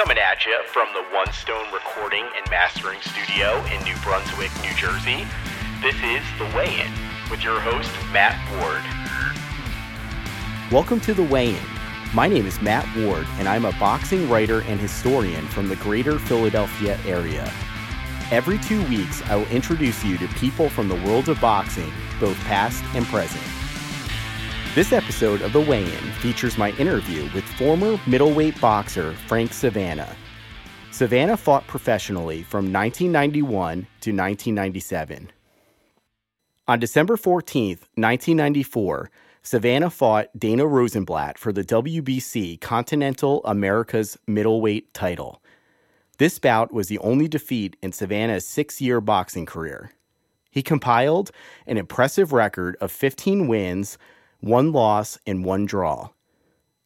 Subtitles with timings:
[0.00, 4.74] Coming at you from the One Stone Recording and Mastering Studio in New Brunswick, New
[4.74, 5.26] Jersey.
[5.82, 6.90] This is The Weigh In
[7.30, 8.82] with your host, Matt Ward.
[10.72, 11.62] Welcome to The Weigh In.
[12.14, 16.18] My name is Matt Ward, and I'm a boxing writer and historian from the greater
[16.18, 17.52] Philadelphia area.
[18.30, 22.38] Every two weeks, I will introduce you to people from the world of boxing, both
[22.44, 23.59] past and present.
[24.72, 30.14] This episode of The Weigh In features my interview with former middleweight boxer Frank Savannah.
[30.92, 35.32] Savannah fought professionally from 1991 to 1997.
[36.68, 39.10] On December 14, 1994,
[39.42, 45.42] Savannah fought Dana Rosenblatt for the WBC Continental America's middleweight title.
[46.18, 49.90] This bout was the only defeat in Savannah's six year boxing career.
[50.48, 51.32] He compiled
[51.66, 53.98] an impressive record of 15 wins,
[54.40, 56.10] one loss, and one draw.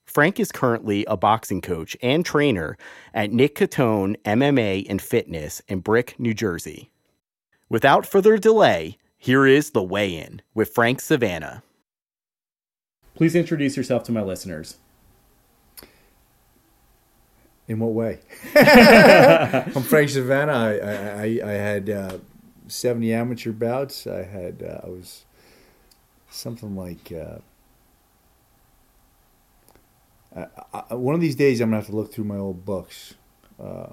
[0.04, 2.76] Frank is currently a boxing coach and trainer
[3.12, 6.90] at Nick Catone MMA and Fitness in Brick, New Jersey.
[7.68, 11.62] Without further delay, here is the weigh in with Frank Savannah.
[13.14, 14.76] Please introduce yourself to my listeners.
[17.66, 18.20] In what way?
[18.54, 20.52] I'm Frank Savannah.
[20.52, 22.18] I, I, I, I had uh,
[22.68, 24.06] 70 amateur bouts.
[24.06, 25.23] I had uh, I was
[26.34, 27.38] something like uh,
[30.36, 33.14] I, I, one of these days I'm gonna have to look through my old books.
[33.62, 33.90] Uh,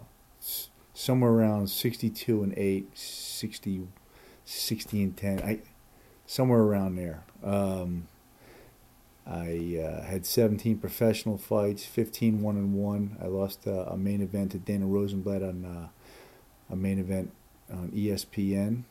[0.93, 3.87] somewhere around 62 and 8, 60,
[4.45, 5.39] 60 and 10.
[5.41, 5.59] I
[6.25, 7.23] somewhere around there.
[7.43, 8.07] Um,
[9.25, 13.17] I uh, had 17 professional fights, 15 one and one.
[13.21, 15.87] I lost uh, a main event to Dana Rosenblatt on uh,
[16.73, 17.31] a main event
[17.71, 18.83] on ESPN,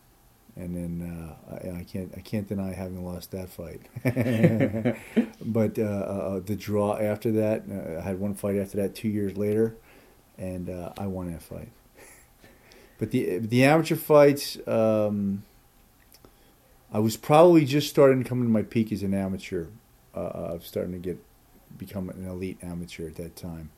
[0.56, 3.80] and then uh, I, I can't I can't deny having lost that fight.
[5.44, 9.08] but uh, uh, the draw after that, uh, I had one fight after that two
[9.08, 9.76] years later,
[10.38, 11.70] and uh, I won that fight.
[12.98, 14.58] but the the amateur fights.
[14.66, 15.44] Um,
[16.92, 19.66] I was probably just starting to come to my peak as an amateur
[20.14, 21.22] uh, of starting to get
[21.78, 23.70] become an elite amateur at that time.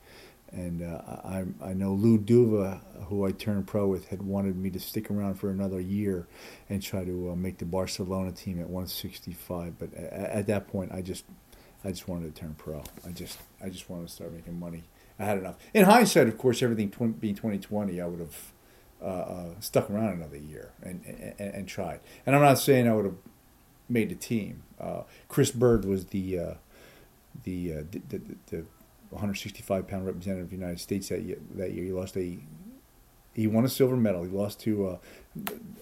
[0.52, 4.68] And uh, I I know Lou Duva, who I turned pro with, had wanted me
[4.70, 6.26] to stick around for another year
[6.68, 9.78] and try to uh, make the Barcelona team at 165.
[9.78, 11.24] But at, at that point, I just
[11.84, 12.82] I just wanted to turn pro.
[13.06, 14.84] I just I just wanted to start making money.
[15.18, 15.56] I had enough.
[15.72, 18.52] In hindsight, of course, everything tw- being 2020, I would have
[19.00, 21.02] uh, uh, stuck around another year and,
[21.38, 22.00] and and tried.
[22.26, 23.16] And I'm not saying I would have
[23.88, 24.64] made the team.
[24.78, 26.54] Uh, Chris Byrd was the uh,
[27.44, 28.64] the, the, the the
[29.12, 31.38] 165 pound representative of the United States that year.
[31.54, 32.38] That year, he lost a
[33.34, 34.24] he won a silver medal.
[34.24, 34.96] He lost to uh,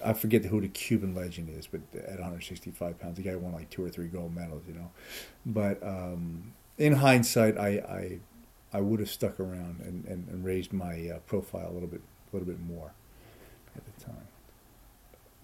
[0.04, 3.70] I forget who the Cuban legend is, but at 165 pounds, the guy won like
[3.70, 4.90] two or three gold medals, you know.
[5.44, 8.18] But um, in hindsight, I I,
[8.72, 12.02] I would have stuck around and, and, and raised my uh, profile a little bit
[12.32, 12.92] a little bit more
[13.76, 14.28] at the time.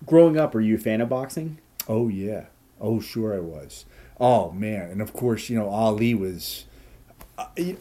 [0.05, 1.59] Growing up, were you a fan of boxing?
[1.89, 2.47] Oh yeah.
[2.81, 3.85] Oh sure I was.
[4.21, 6.67] Oh man, and of course you know Ali was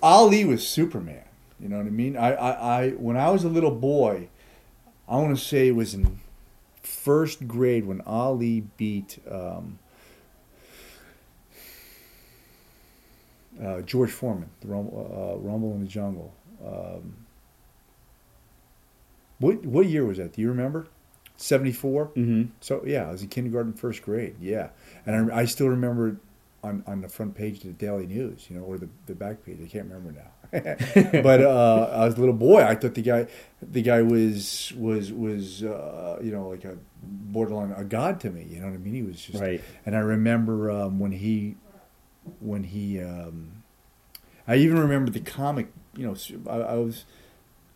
[0.01, 1.23] Ali was Superman.
[1.59, 2.17] You know what I mean?
[2.17, 4.29] I I, I when I was a little boy,
[5.07, 6.19] I want to say it was in
[6.83, 9.79] first grade when Ali beat um,
[13.61, 16.33] uh, George Foreman, the Rumble, uh, Rumble in the Jungle.
[16.66, 17.16] Um,
[19.39, 20.33] what what year was that?
[20.33, 20.87] Do you remember?
[21.37, 22.07] Seventy four.
[22.16, 22.51] Mm-hmm.
[22.61, 24.35] So yeah, I was in kindergarten, first grade.
[24.39, 24.69] Yeah,
[25.05, 26.17] and I, I still remember
[26.66, 29.46] on, on the front page of the Daily News, you know, or the, the back
[29.46, 29.59] page.
[29.64, 30.31] I can't remember now.
[31.22, 32.64] but uh, I was a little boy.
[32.64, 33.28] I thought the guy
[33.62, 38.48] the guy was was was uh, you know like a borderline a god to me.
[38.50, 38.94] You know what I mean?
[38.94, 39.62] He was just Right.
[39.86, 41.56] And I remember um, when he
[42.40, 43.64] when he um,
[44.47, 45.68] I even remember the comic.
[45.97, 46.16] You know,
[46.50, 47.06] I, I was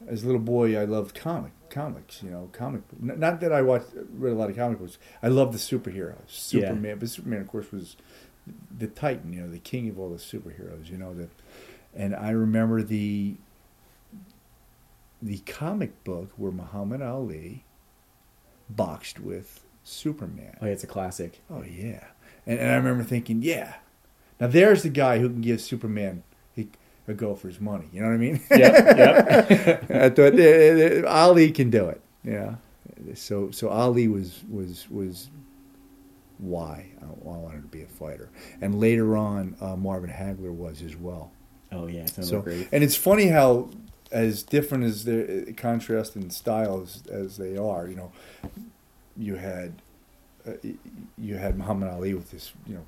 [0.08, 0.80] as a little boy.
[0.80, 2.22] I loved comic comics.
[2.24, 2.82] You know, comic.
[3.00, 4.98] Not that I watched read a lot of comic books.
[5.22, 6.54] I loved the superheroes.
[6.54, 6.62] Yeah.
[6.62, 7.96] Superman, but Superman, of course, was
[8.78, 9.34] the Titan.
[9.34, 10.90] You know, the king of all the superheroes.
[10.90, 11.30] You know that,
[11.96, 13.36] and I remember the
[15.22, 17.66] the comic book where Muhammad Ali
[18.70, 20.58] boxed with Superman.
[20.62, 21.42] Oh, yeah, it's a classic.
[21.50, 22.06] Oh yeah,
[22.46, 23.76] and, and I remember thinking, yeah,
[24.40, 26.24] now there's the guy who can give Superman
[26.58, 26.68] a,
[27.08, 27.90] a go for his money.
[27.92, 28.42] You know what I mean?
[28.50, 29.92] Yep, yep.
[29.92, 32.02] I thought eh, eh, Ali can do it.
[32.24, 32.56] Yeah.
[33.16, 35.30] So so Ali was was was
[36.40, 37.06] why I
[37.38, 38.30] wanted to be a fighter,
[38.62, 41.32] and later on uh, Marvin Hagler was as well.
[41.72, 42.68] Oh yeah, So great.
[42.72, 43.70] and it's funny how
[44.12, 48.12] as different as their uh, contrast in styles as they are, you know,
[49.16, 49.82] you had
[50.48, 50.54] uh,
[51.18, 52.86] you had Muhammad Ali with this you know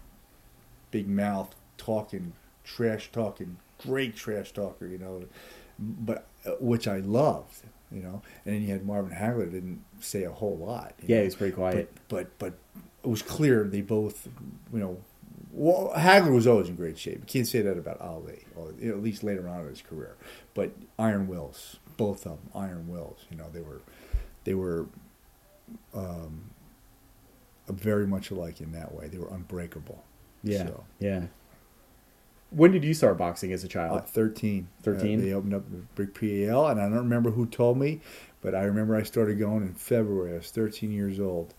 [0.89, 2.33] big mouth talking
[2.63, 5.23] trash talking great trash talker, you know.
[5.79, 8.21] but uh, which I loved, you know.
[8.45, 10.93] And then you had Marvin Hagler didn't say a whole lot.
[11.05, 11.21] Yeah, know.
[11.21, 11.91] he was pretty quiet.
[12.07, 14.27] But, but but it was clear they both,
[14.73, 14.97] you know.
[15.53, 17.19] Well, Hagler was always in great shape.
[17.19, 20.15] You can't say that about Ali, or at least later on in his career.
[20.53, 23.25] But Iron Wills, both of them, Iron Wills.
[23.29, 23.81] You know, they were,
[24.45, 24.85] they were,
[25.93, 26.51] um,
[27.67, 29.07] very much alike in that way.
[29.07, 30.03] They were unbreakable.
[30.43, 31.25] Yeah, So, yeah.
[32.49, 34.07] When did you start boxing as a uh, child?
[34.07, 34.67] 13.
[34.83, 35.19] 13?
[35.19, 38.01] Uh, they opened up the big PAL, and I don't remember who told me,
[38.41, 40.33] but I remember I started going in February.
[40.33, 41.53] I was 13 years old.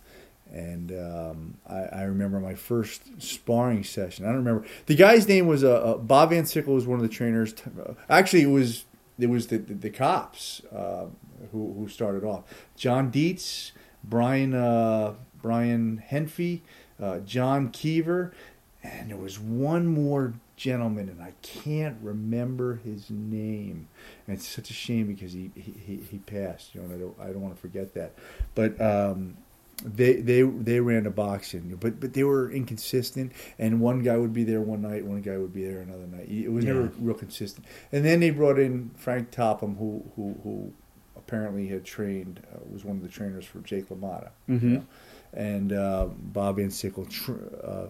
[0.53, 4.27] And um, I, I remember my first sparring session.
[4.27, 7.03] I don't remember the guy's name was uh, uh, Bob Van Sickle was one of
[7.03, 7.55] the trainers.
[7.67, 8.85] Uh, actually, it was
[9.19, 11.07] it was the the, the cops uh,
[11.53, 12.45] who who started off.
[12.77, 13.73] John Dietz,
[14.05, 16.61] Brian uh, Brian Henfey,
[17.01, 18.35] uh, John Keever,
[18.83, 23.89] and there was one more gentleman, and I can't remember his name.
[24.27, 26.75] And it's such a shame because he he, he, passed.
[26.75, 28.13] You know, I don't I don't want to forget that.
[28.55, 29.39] But um,
[29.85, 33.33] they they they ran the boxing, but but they were inconsistent.
[33.59, 36.29] And one guy would be there one night, one guy would be there another night.
[36.29, 37.67] It was never real consistent.
[37.91, 40.73] And then they brought in Frank Topham, who who who
[41.17, 44.31] apparently had trained uh, was one of the trainers for Jake LaMotta.
[44.49, 44.63] you Mhm.
[44.63, 44.87] know?
[45.35, 47.07] And uh, Bob Van Sickle.
[47.07, 47.33] Tr-
[47.65, 47.87] uh,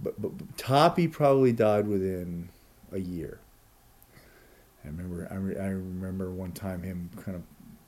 [0.00, 2.48] but, but, but Toppy probably died within
[2.92, 3.40] a year.
[4.84, 7.42] I remember I, re- I remember one time him kind of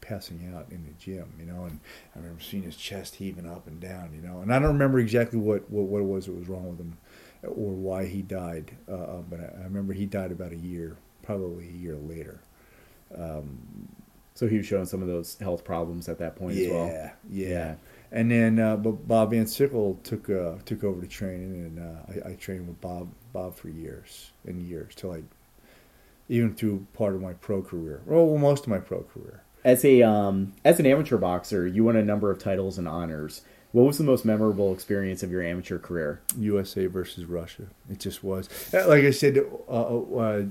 [0.06, 1.80] passing out in the gym, you know, and
[2.14, 4.98] I remember seeing his chest heaving up and down, you know, and I don't remember
[5.00, 6.96] exactly what, what, what it was that was wrong with him
[7.42, 11.68] or why he died, uh, but I, I remember he died about a year, probably
[11.68, 12.40] a year later.
[13.16, 13.88] Um,
[14.34, 16.86] So he was showing some of those health problems at that point yeah, as well.
[16.86, 17.74] yeah, Yeah.
[18.12, 22.28] And then, uh, but Bob Van Sickle took uh, took over the training, and uh,
[22.28, 25.22] I, I trained with Bob Bob for years and years till I,
[26.28, 29.42] even through part of my pro career, well, most of my pro career.
[29.66, 33.42] As a um, as an amateur boxer, you won a number of titles and honors.
[33.72, 36.20] What was the most memorable experience of your amateur career?
[36.38, 37.64] USA versus Russia.
[37.90, 38.48] It just was.
[38.72, 40.44] Uh, Like I said, uh, uh,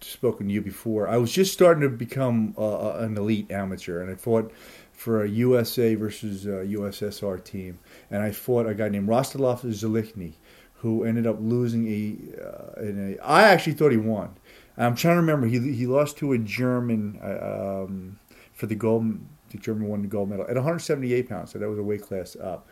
[0.00, 1.06] spoken to you before.
[1.06, 4.50] I was just starting to become uh, an elite amateur, and I fought
[4.92, 7.78] for a USA versus uh, USSR team,
[8.10, 10.32] and I fought a guy named Rostislav Zaulichniy,
[10.78, 12.42] who ended up losing a.
[12.42, 14.34] Uh, in a I actually thought he won.
[14.76, 15.46] I'm trying to remember.
[15.46, 18.18] He he lost to a German uh, um,
[18.58, 19.18] for the gold.
[19.50, 22.36] The German won the gold medal at 178 pounds, so that was a weight class
[22.36, 22.66] up.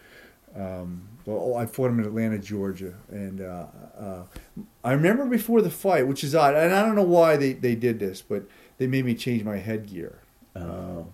[0.54, 3.66] Um, well, I fought him in Atlanta, Georgia, and uh,
[3.98, 4.22] uh,
[4.84, 7.74] I remember before the fight, which is odd, and I don't know why they, they
[7.74, 8.44] did this, but
[8.78, 10.18] they made me change my headgear,
[10.54, 11.06] Oh,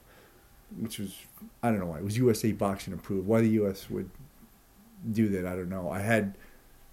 [0.80, 1.16] which was
[1.62, 3.26] I don't know why it was USA Boxing approved.
[3.26, 3.90] Why the U.S.
[3.90, 4.10] would
[5.10, 5.90] do that, I don't know.
[5.90, 6.36] I had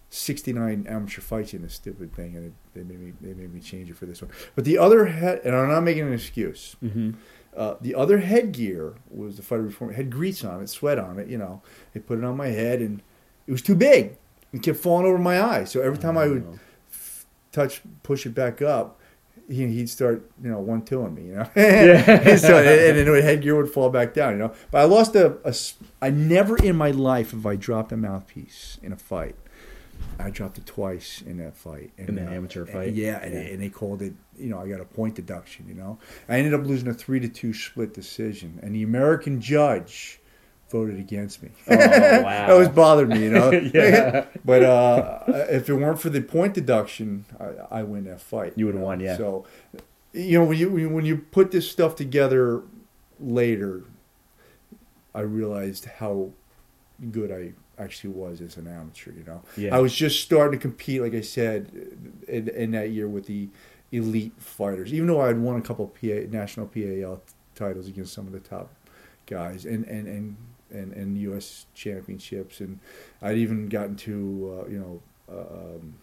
[0.10, 3.60] 69 amateur fights in this stupid thing, and it, they made me they made me
[3.62, 4.32] change it for this one.
[4.56, 6.76] But the other head, and I'm not making an excuse.
[6.80, 7.12] hmm
[7.56, 9.92] Uh, the other headgear was the fighter reform.
[9.92, 11.28] It had grease on it, sweat on it.
[11.28, 11.62] You know,
[11.94, 13.02] they put it on my head, and
[13.48, 14.18] it was too big.
[14.54, 15.72] It kept falling over my eyes.
[15.72, 16.60] So every time I would Oh.
[17.52, 19.00] touch, push it back up,
[19.48, 21.24] he, he'd start, you know, one twoing me.
[21.28, 22.36] You know, Yeah.
[22.36, 24.34] so, and, and then the headgear would fall back down.
[24.34, 25.54] You know, but I lost a, a
[26.02, 29.36] I never in my life have I dropped a mouthpiece in a fight.
[30.20, 31.92] I dropped it twice in that fight.
[31.98, 32.94] And, In the uh, amateur and- fight?
[32.94, 33.40] yeah, and, Yeah.
[33.42, 34.14] and they called it.
[34.38, 35.66] You know, I got a point deduction.
[35.68, 39.42] You know, I ended up losing a three to two split decision, and the American
[39.42, 40.20] judge
[40.70, 41.50] voted against me.
[41.70, 41.78] Oh, wow.
[42.48, 43.24] that was bothered me.
[43.24, 44.26] You know, Yeah.
[44.46, 48.54] but uh, if it weren't for the point deduction, I, I win that fight.
[48.56, 48.88] You would've know?
[48.88, 49.18] won, yeah.
[49.18, 49.46] So,
[50.14, 52.62] you know, when you when you put this stuff together
[53.20, 53.84] later,
[55.14, 56.32] I realized how
[57.12, 59.12] good I actually was as an amateur.
[59.12, 59.76] You know, Yeah.
[59.76, 61.72] I was just starting to compete, like I said,
[62.28, 63.50] in, in that year with the
[63.92, 64.94] elite fighters.
[64.94, 67.22] Even though I had won a couple PA, national PAL
[67.56, 68.72] titles against some of the top
[69.26, 70.38] guys, and and and
[70.72, 71.66] and, and U.S.
[71.74, 72.80] championships, and
[73.22, 75.02] I'd even gotten to uh, you know
[75.38, 75.96] um,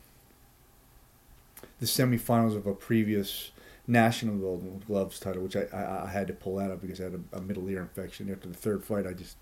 [1.79, 3.51] the semifinals of a previous
[3.87, 7.05] national Golden Gloves title, which I, I, I had to pull out of because I
[7.05, 8.31] had a, a middle ear infection.
[8.31, 9.37] After the third fight, I just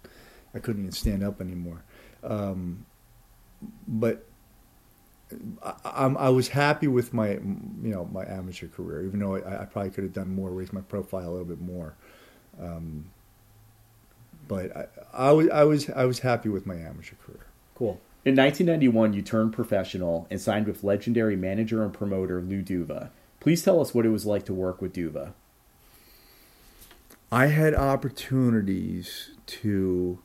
[0.55, 1.83] I couldn't even stand up anymore.
[2.25, 2.87] Um,
[3.87, 4.26] but
[5.62, 7.40] I, I'm, I was happy with my you
[7.83, 10.83] know my amateur career, even though I, I probably could have done more, raised my
[10.83, 11.95] profile a little bit more.
[12.61, 13.07] Um,
[14.47, 17.47] but I, I was I was I was happy with my amateur career.
[17.75, 18.00] Cool.
[18.25, 23.11] In 1991, you turned professional and signed with legendary manager and promoter Lou Duva.
[23.38, 25.33] Please tell us what it was like to work with Duva.
[27.31, 30.21] I had opportunities to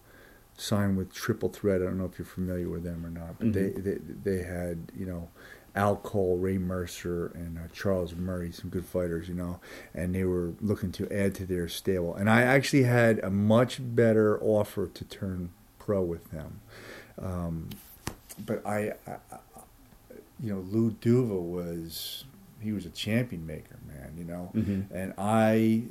[0.59, 1.81] sign with Triple Threat.
[1.81, 4.91] I don't know if you're familiar with them or not, but they, they they had
[4.97, 5.29] you know
[5.75, 9.59] Al Cole, Ray Mercer, and uh, Charles Murray, some good fighters, you know,
[9.93, 12.15] and they were looking to add to their stable.
[12.15, 16.59] And I actually had a much better offer to turn pro with them.
[17.21, 17.69] Um,
[18.45, 19.15] but I, I,
[20.41, 22.25] you know, Lou Duva was
[22.61, 24.85] he was a champion maker, man, you know, Mhm.
[24.91, 25.83] and I.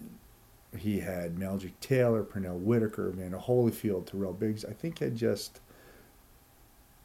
[0.77, 4.65] He had Meldrick Taylor, Pernell Whitaker, Evander Holyfield, Tyrell Biggs.
[4.65, 5.61] I think had just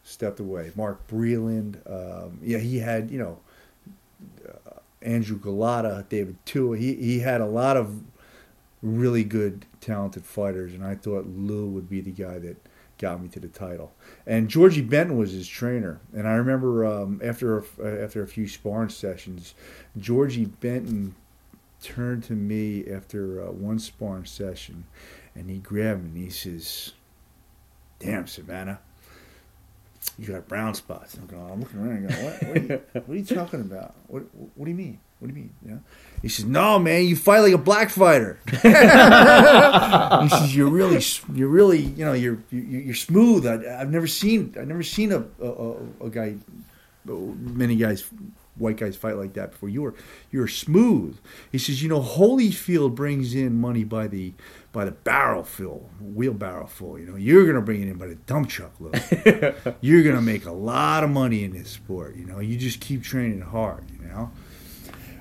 [0.04, 0.72] stepped away.
[0.76, 1.78] Mark Breland.
[1.90, 3.40] Um, yeah, he had, you know,
[4.48, 6.78] uh, Andrew Golota, David Tua.
[6.78, 8.02] He, he had a lot of
[8.82, 12.58] really good, talented fighters, and I thought Lou would be the guy that
[12.98, 13.94] got me to the title.
[14.28, 16.00] And Georgie Benton was his trainer.
[16.14, 19.56] And I remember um, after, a, after a few sparring sessions,
[19.98, 21.16] Georgie Benton
[21.84, 24.86] turned to me after uh, one sparring session,
[25.36, 26.94] and he grabbed me and he says,
[28.00, 28.80] "Damn, Savannah,
[30.18, 32.82] you got brown spots." I'm going, I'm looking around and going, what, what, are you,
[32.94, 33.94] what are you talking about?
[34.08, 34.24] What,
[34.56, 35.00] what do you mean?
[35.20, 35.54] What do you mean?
[35.62, 35.80] Know?
[36.22, 38.58] He says, "No, man, you fight like a black fighter." he
[40.30, 41.02] says, "You're really,
[41.34, 43.46] you're really, you know, you're you, you're smooth.
[43.46, 45.76] I, I've never seen, I've never seen a, a,
[46.06, 46.36] a guy,
[47.06, 48.10] many guys."
[48.56, 49.70] White guys fight like that before.
[49.70, 49.96] You were
[50.32, 51.18] you're smooth.
[51.52, 54.34] He says, you know, Holyfield brings in money by the
[54.72, 57.00] by the barrel full, wheelbarrow full.
[57.00, 59.76] You know, you're gonna bring it in by the dump truck load.
[59.82, 62.16] you're gonna make a lot of money in this sport.
[62.16, 63.86] You know, you just keep training hard.
[63.92, 64.32] You know,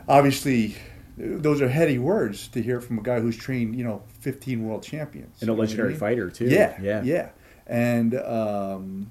[0.08, 0.76] obviously,
[1.16, 4.82] those are heady words to hear from a guy who's trained, you know, 15 world
[4.82, 5.98] champions And a You what I legendary mean?
[5.98, 6.46] fighter too.
[6.48, 7.28] Yeah, yeah, yeah,
[7.66, 9.10] and um,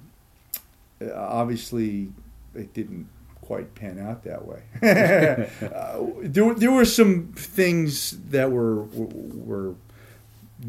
[1.14, 2.12] obviously,
[2.54, 3.08] it didn't
[3.52, 4.62] quite pan out that way.
[4.82, 9.74] uh, there, there were some things that were were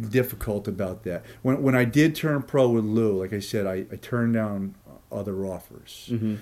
[0.09, 1.23] difficult about that.
[1.43, 4.75] When when I did turn pro with Lou, like I said, I, I turned down
[5.09, 6.09] other offers.
[6.11, 6.39] Mhm.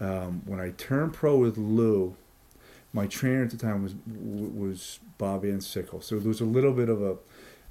[0.00, 2.14] Um, when I turned pro with Lou,
[2.92, 6.00] my trainer at the time was was Bob Van Sickle.
[6.00, 7.16] So there was a little bit of a.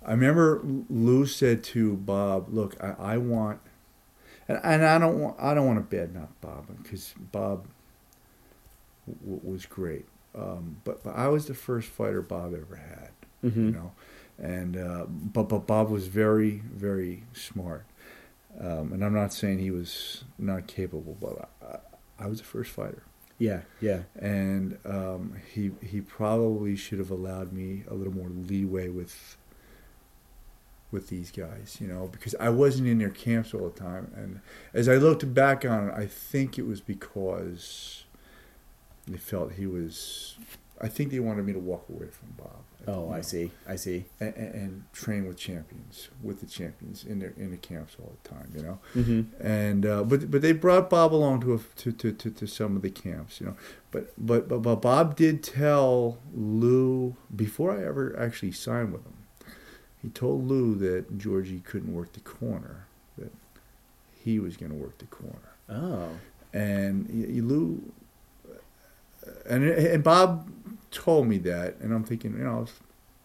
[0.05, 3.61] I remember Lou said to Bob, "Look, I, I want."
[4.49, 7.67] And, and I don't want I don't want to badmouth Bob because Bob
[9.23, 13.09] w- was great, um, but but I was the first fighter Bob ever had,
[13.43, 13.73] you Mhm.
[13.73, 13.91] know,
[14.37, 17.85] and uh, but but Bob was very very smart,
[18.59, 22.71] um, and I'm not saying he was not capable, but I, I was the first
[22.71, 23.03] fighter,
[23.37, 24.03] yeah, yeah.
[24.15, 29.37] and um, he he probably should have allowed me a little more leeway with
[30.91, 34.11] with these guys, you know, because I wasn't in their camps all the time.
[34.15, 34.41] And
[34.73, 38.05] as I looked back on it, I think it was because
[39.09, 40.35] they felt he was.
[40.81, 42.55] I think they wanted me to walk away from Bob.
[42.87, 43.51] Oh, you I know, see.
[43.67, 44.05] I see.
[44.21, 48.13] And, and, and train with champions, with the champions in their in the camps all
[48.23, 48.79] the time, you know.
[48.93, 52.47] hmm And uh, but but they brought Bob along to, a, to, to to to
[52.47, 53.57] some of the camps, you know.
[53.91, 59.13] But but but, but Bob did tell Lou before I ever actually signed with him.
[60.01, 62.85] He told Lou that Georgie couldn't work the corner,
[63.17, 63.33] that
[64.23, 65.49] he was going to work the corner.
[65.67, 66.11] Oh,
[66.53, 67.09] And
[67.45, 67.91] Lou
[69.49, 70.49] and and Bob
[70.91, 72.65] told me that, and I'm thinking, you know,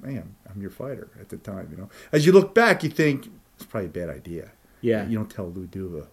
[0.00, 1.88] man, I'm your fighter at the time, you know.
[2.12, 4.50] As you look back, you think it's probably a bad idea.
[4.82, 5.06] yeah.
[5.06, 6.06] You don't tell Lou Duva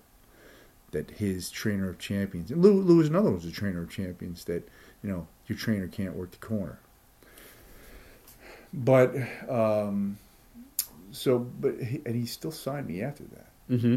[0.91, 2.51] that his trainer of champions.
[2.51, 4.67] And Lou, Lou is another one who's a trainer of champions that,
[5.03, 6.79] you know, your trainer can't work the corner.
[8.73, 9.13] But,
[9.49, 10.17] um,
[11.11, 13.95] so, but, he, and he still signed me after that, hmm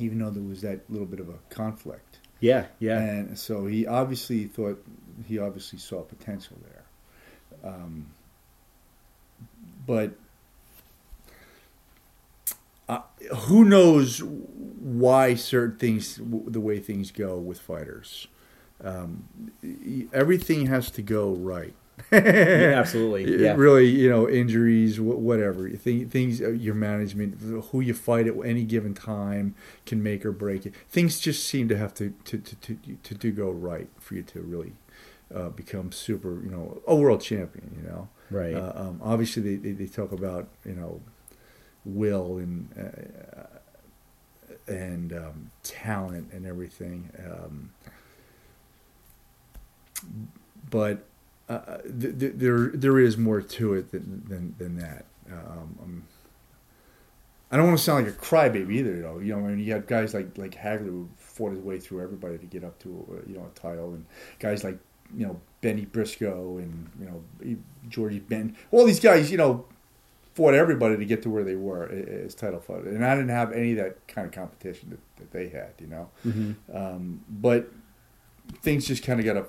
[0.00, 2.18] even though there was that little bit of a conflict.
[2.38, 3.00] Yeah, yeah.
[3.00, 4.80] And so he obviously thought,
[5.26, 7.70] he obviously saw potential there.
[7.72, 8.06] Um,
[9.86, 10.12] but
[12.88, 13.00] uh,
[13.34, 18.28] who knows why certain things, w- the way things go with fighters.
[18.82, 19.24] Um,
[20.12, 21.74] everything has to go right.
[22.12, 22.18] Yeah,
[22.76, 23.42] absolutely.
[23.42, 23.54] Yeah.
[23.56, 25.68] Really, you know, injuries, whatever.
[25.70, 27.40] Things, uh, your management,
[27.72, 30.74] who you fight at any given time can make or break it.
[30.88, 34.22] Things just seem to have to to to to, to, to go right for you
[34.22, 34.74] to really
[35.34, 37.70] uh, become super, you know, a world champion.
[37.76, 38.54] You know, Right.
[38.54, 41.00] Uh, um, obviously, they, they they talk about you know
[41.84, 47.10] will and uh, and um, talent and everything.
[47.26, 47.70] Um,
[50.70, 51.06] but
[51.48, 55.06] uh, th- th- there there is more to it than than, than that.
[55.30, 56.04] Um, um,
[57.50, 59.18] I don't want to sound like a crybaby either, you know.
[59.20, 62.02] You know, I mean, you have guys like like Hagler who fought his way through
[62.02, 64.04] everybody to get up to uh, you know a title, and
[64.38, 64.78] guys like
[65.16, 67.56] you know Benny Briscoe and you know
[67.88, 68.56] Georgie Ben.
[68.70, 69.64] All these guys, you know,
[70.34, 73.52] fought everybody to get to where they were as title fighters, and I didn't have
[73.52, 76.10] any of that kind of competition that, that they had, you know.
[76.22, 77.70] hmm Um, but
[78.62, 79.46] things just kind of got to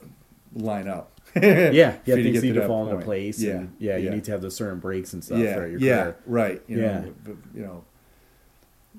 [0.53, 1.19] line up.
[1.35, 3.39] yeah, yeah, you to things need to that fall into place.
[3.39, 4.15] Yeah, and yeah, you yeah.
[4.15, 6.15] need to have those certain breaks and stuff yeah, yeah, career.
[6.25, 6.61] right.
[6.67, 6.99] You Yeah.
[7.01, 7.83] know, but, you know,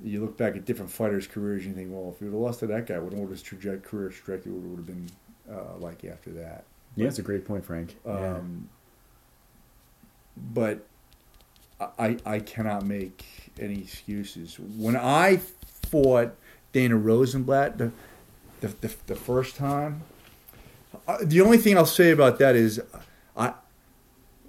[0.03, 2.41] you look back at different fighters' careers, and you think, well, if you would have
[2.41, 5.09] lost to that guy, what would his traje- career trajectory would have been
[5.51, 6.65] uh, like after that?
[6.97, 7.97] Yeah, it's a great point, Frank.
[8.05, 8.37] Yeah.
[8.37, 8.69] Um,
[10.37, 10.87] But
[11.99, 13.25] I I cannot make
[13.59, 14.59] any excuses.
[14.59, 15.41] When I
[15.91, 16.35] fought
[16.73, 17.91] Dana Rosenblatt the
[18.61, 20.03] the, the, the first time,
[21.09, 22.81] uh, the only thing I'll say about that is
[23.37, 23.55] I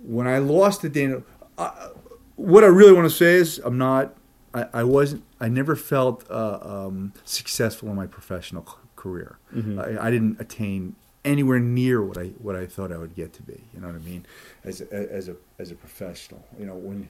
[0.03, 1.23] when I lost to Dana.
[1.57, 1.89] I,
[2.35, 4.15] what I really want to say is I'm not.
[4.53, 5.23] I, I wasn't.
[5.39, 8.63] I never felt uh, um, successful in my professional
[9.01, 9.39] career.
[9.79, 13.43] I, I didn't attain anywhere near what I what I thought I would get to
[13.43, 13.63] be.
[13.73, 14.25] You know what I mean?
[14.63, 17.09] As a, as a as a professional, you know when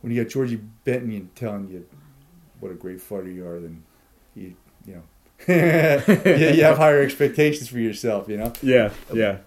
[0.00, 1.86] when you got Georgie Benton telling you
[2.60, 3.82] what a great fighter you are, then
[4.34, 4.54] you
[4.86, 5.02] you know
[5.48, 8.28] you, you have higher expectations for yourself.
[8.28, 9.38] You know yeah, yeah.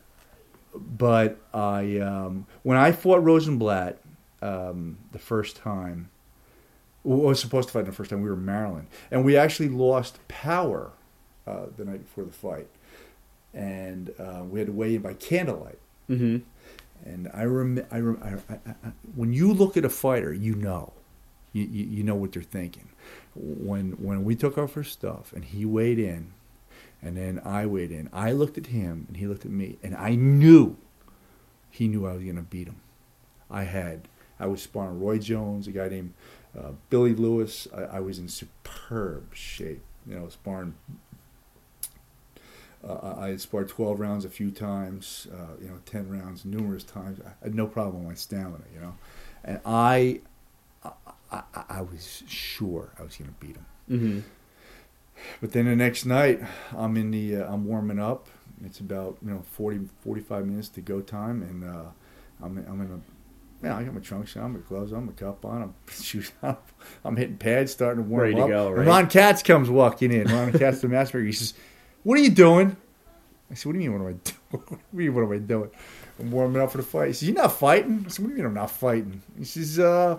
[0.75, 4.00] but I um, when I fought Rosenblatt
[4.41, 6.10] um, the first time,
[7.05, 8.22] I was supposed to fight the first time.
[8.22, 10.91] We were in Maryland, and we actually lost power
[11.47, 12.67] uh, the night before the fight,
[13.53, 15.79] and uh, we had to weigh in by candlelight.
[16.09, 16.37] Mm-hmm.
[17.05, 20.55] And I rem- I, rem- I, I, I, when you look at a fighter, you
[20.55, 20.93] know,
[21.53, 22.89] you, you, you know what they're thinking.
[23.35, 26.33] When when we took off our stuff and he weighed in,
[27.01, 29.95] and then I weighed in, I looked at him and he looked at me, and
[29.95, 30.75] I knew
[31.69, 32.81] he knew I was going to beat him.
[33.49, 34.07] I had
[34.39, 36.13] I was sparring Roy Jones, a guy named
[36.57, 37.67] uh, Billy Lewis.
[37.75, 40.75] I, I was in superb shape, you know, sparring
[42.88, 46.84] uh, I had sparred 12 rounds a few times, uh, you know, 10 rounds numerous
[46.84, 47.20] times.
[47.25, 48.96] I had no problem with my stamina, you know.
[49.44, 50.22] And I,
[51.32, 53.65] I, I, was sure I was going to beat him.
[53.89, 54.20] Mm-hmm.
[55.41, 56.41] But then the next night,
[56.75, 58.29] I'm in the, uh, I'm warming up.
[58.63, 61.41] It's about, you know, 40, 45 minutes to go time.
[61.41, 61.89] And uh,
[62.41, 65.43] I'm, I'm in a, man, I got my trunks on, my gloves on, my cup
[65.43, 66.58] on, I'm shoes on.
[67.04, 68.50] I'm hitting pads, starting to warm Ready to up.
[68.50, 68.88] go, right?
[68.88, 70.28] Ron Katz comes walking in.
[70.28, 71.21] Ron Katz, the master.
[71.21, 71.54] He says,
[72.03, 72.75] "What are you doing?"
[73.49, 73.99] I said, "What do you mean?
[73.99, 74.38] What am I doing?
[74.51, 75.15] what do you mean?
[75.15, 75.69] What am I doing?
[76.19, 78.31] I'm warming up for the fight." He says, "You're not fighting." I said, "What do
[78.33, 80.17] you mean I'm not fighting?" He says, uh,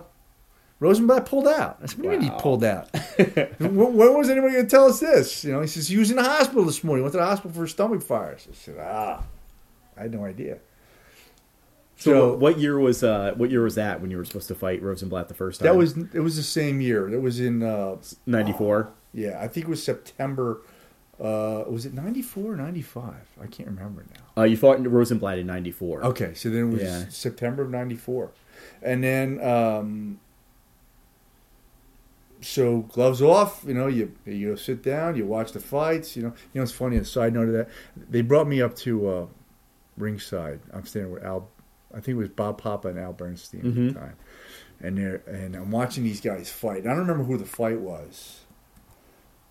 [0.79, 2.89] "Rosenblatt pulled out." I said, "What do you mean he pulled out?
[3.59, 6.09] when, when was anybody going to tell us this?" You know, he says, "He was
[6.09, 7.01] in the hospital this morning.
[7.01, 9.23] He Went to the hospital for stomach fires." I said, "Ah,
[9.97, 10.59] I had no idea."
[11.97, 14.47] So, So- what, what year was uh, what year was that when you were supposed
[14.47, 15.67] to fight Rosenblatt the first time?
[15.67, 16.21] That was it.
[16.21, 17.09] Was the same year.
[17.13, 18.91] It was in uh, ninety four.
[19.13, 20.61] yeah, I think it was September.
[21.19, 23.13] Uh, was it 94 or 95?
[23.41, 24.41] I can't remember now.
[24.41, 26.01] Uh, you fought in Rosenblatt in ninety four.
[26.03, 27.05] Okay, so then it was Yeah.
[27.09, 28.31] September of '94,
[28.81, 30.19] and then um,
[32.41, 33.63] so gloves off.
[33.67, 36.15] You know, you you sit down, you watch the fights.
[36.15, 36.95] You know, you know it's funny.
[36.97, 37.69] A side note of that,
[38.09, 39.25] they brought me up to uh,
[39.97, 40.61] ringside.
[40.73, 41.49] I'm standing with Al.
[41.91, 43.93] I think it was Bob Papa and Al Bernstein at Mhm.
[43.93, 44.15] the time,
[44.79, 46.85] and they're and I'm watching these guys fight.
[46.85, 48.41] I don't remember who the fight was.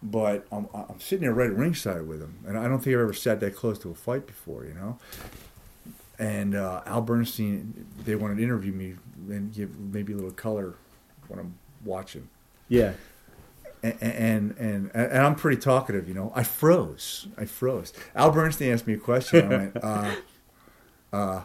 [0.00, 3.02] But I'm, I'm sitting there right at ringside with him, and I don't think I've
[3.02, 4.98] ever sat that close to a fight before, you know
[6.18, 8.96] and uh, Al Bernstein, they wanted to interview me
[9.28, 10.74] and give maybe a little color
[11.28, 12.28] when I'm watching.
[12.68, 12.94] Yeah.
[13.82, 16.32] And and, and and I'm pretty talkative, you know.
[16.34, 17.28] I froze.
[17.36, 17.92] I froze.
[18.16, 19.52] Al Bernstein asked me a question.
[19.52, 20.14] I went, uh,
[21.12, 21.42] uh.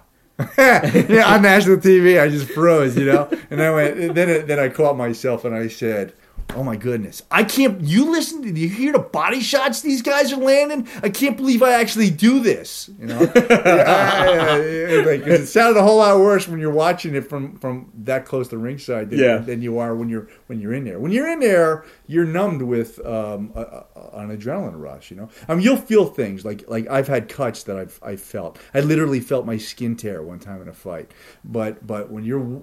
[0.58, 3.30] yeah, I'm on national TV, I just froze, you know.
[3.52, 4.16] And I went.
[4.16, 6.14] Then then I caught myself and I said,
[6.56, 8.42] "Oh my goodness, I can't." You listen?
[8.42, 10.88] Do you hear the body shots these guys are landing?
[11.02, 12.90] I can't believe I actually do this.
[13.00, 17.58] You know, Yeah, like, it sounded a whole lot worse when you're watching it from
[17.58, 19.38] from that close to ringside than, Yeah.
[19.38, 21.00] than you are when you're when you're in there.
[21.00, 23.62] When you're in there, you're numbed with um, a,
[23.96, 25.12] a, an adrenaline rush.
[25.12, 28.16] You know, I mean, you'll feel things like like I've had cuts that I've I
[28.16, 28.60] felt.
[28.74, 31.12] I literally felt my skin tear one time in a fight.
[31.44, 32.62] But but when you're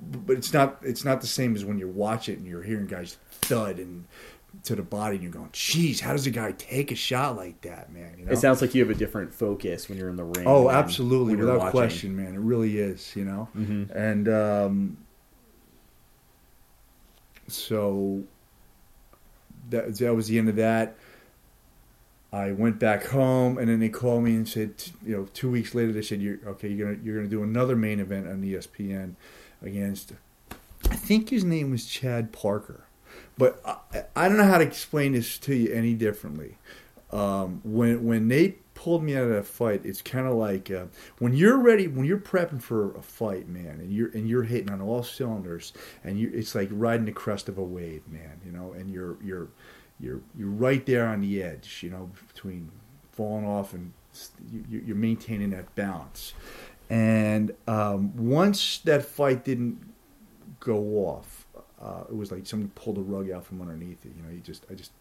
[0.00, 2.86] but it's not it's not the same as when you watch it and you're hearing
[2.86, 4.04] guys thud and
[4.64, 7.60] to the body and you're going, "Geez, how does a guy take a shot like
[7.62, 8.32] that, man?" You know.
[8.32, 10.46] It sounds like you have a different focus when you're in the ring.
[10.46, 11.70] Oh, absolutely, without watching.
[11.72, 12.34] question, man.
[12.34, 13.48] It really is, you know.
[13.56, 13.90] Mhm.
[13.94, 14.96] And um,
[17.46, 18.22] so
[19.70, 20.96] that that was the end of that.
[22.30, 25.50] I went back home, and then they called me and said, t- you know, two
[25.50, 26.68] weeks later they said, "You're okay.
[26.68, 29.14] You're gonna you're gonna do another main event on ESPN
[29.62, 30.12] against."
[30.90, 32.84] I think his name was Chad Parker,
[33.38, 36.58] but I, I don't know how to explain this to you any differently.
[37.10, 40.86] Um, when when they pulled me out of that fight, it's kind of like uh,
[41.18, 44.70] when you're ready, when you're prepping for a fight, man, and you're and you're hitting
[44.70, 45.72] on all cylinders,
[46.04, 49.16] and you it's like riding the crest of a wave, man, you know, and you're
[49.22, 49.48] you're
[49.98, 52.70] you're you're right there on the edge, you know, between
[53.12, 53.92] falling off, and
[54.52, 56.34] you, you're maintaining that balance.
[56.90, 59.92] And um, once that fight didn't
[60.60, 61.37] go off,
[61.80, 64.12] uh, it was like someone pulled a rug out from underneath it.
[64.16, 64.92] You know, you just I just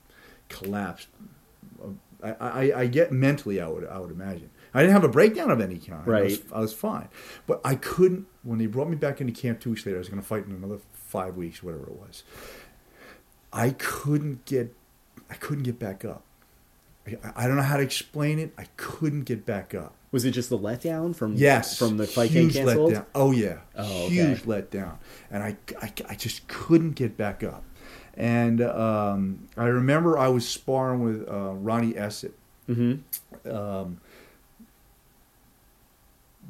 [0.50, 1.08] collapsed.
[2.24, 4.50] I, I, I get mentally, I would I would imagine.
[4.74, 6.02] I didn't have a breakdown of any kind.
[6.08, 6.44] I was, Right.
[6.54, 7.10] I was fine,
[7.46, 8.28] but I couldn't.
[8.44, 10.46] When they brought me back into camp two weeks later, I was going to fight
[10.46, 12.24] in another five weeks, whatever it was.
[13.52, 14.74] I couldn't get,
[15.30, 16.24] I couldn't get back up.
[17.24, 18.54] I, I don't know how to explain it.
[18.58, 19.93] I couldn't get back up.
[20.12, 22.93] Was it just the letdown from Yes, from the fight getting huge canceled?
[22.93, 23.06] letdown.
[23.13, 24.13] Oh yeah, Oh, okay.
[24.15, 24.98] huge letdown,
[25.30, 27.63] and I, I, I just couldn't get back up.
[28.15, 32.32] And um, I remember I was sparring with uh, Ronnie Essett.
[32.70, 33.50] Mm-hmm.
[33.56, 34.00] Um,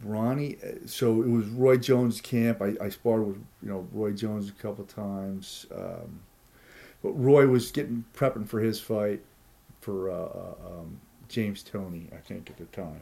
[0.03, 2.61] Ronnie, uh, so it was Roy Jones' camp.
[2.61, 6.19] I, I sparred with you know Roy Jones a couple times, um,
[7.01, 9.21] but Roy was getting prepping for his fight
[9.87, 12.99] for uh, uh, um, James Toney, I think at the time.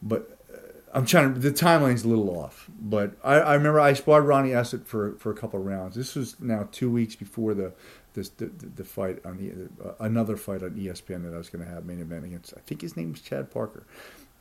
[0.00, 0.58] But uh,
[0.94, 1.40] I'm trying to.
[1.40, 5.30] The timeline's a little off, but I, I remember I sparred Ronnie Essett for for
[5.30, 5.96] a couple of rounds.
[5.96, 7.72] This was now two weeks before the
[8.14, 11.50] this the, the, the fight on the uh, another fight on ESPN that I was
[11.50, 12.54] going to have main event against.
[12.56, 13.82] I think his name was Chad Parker,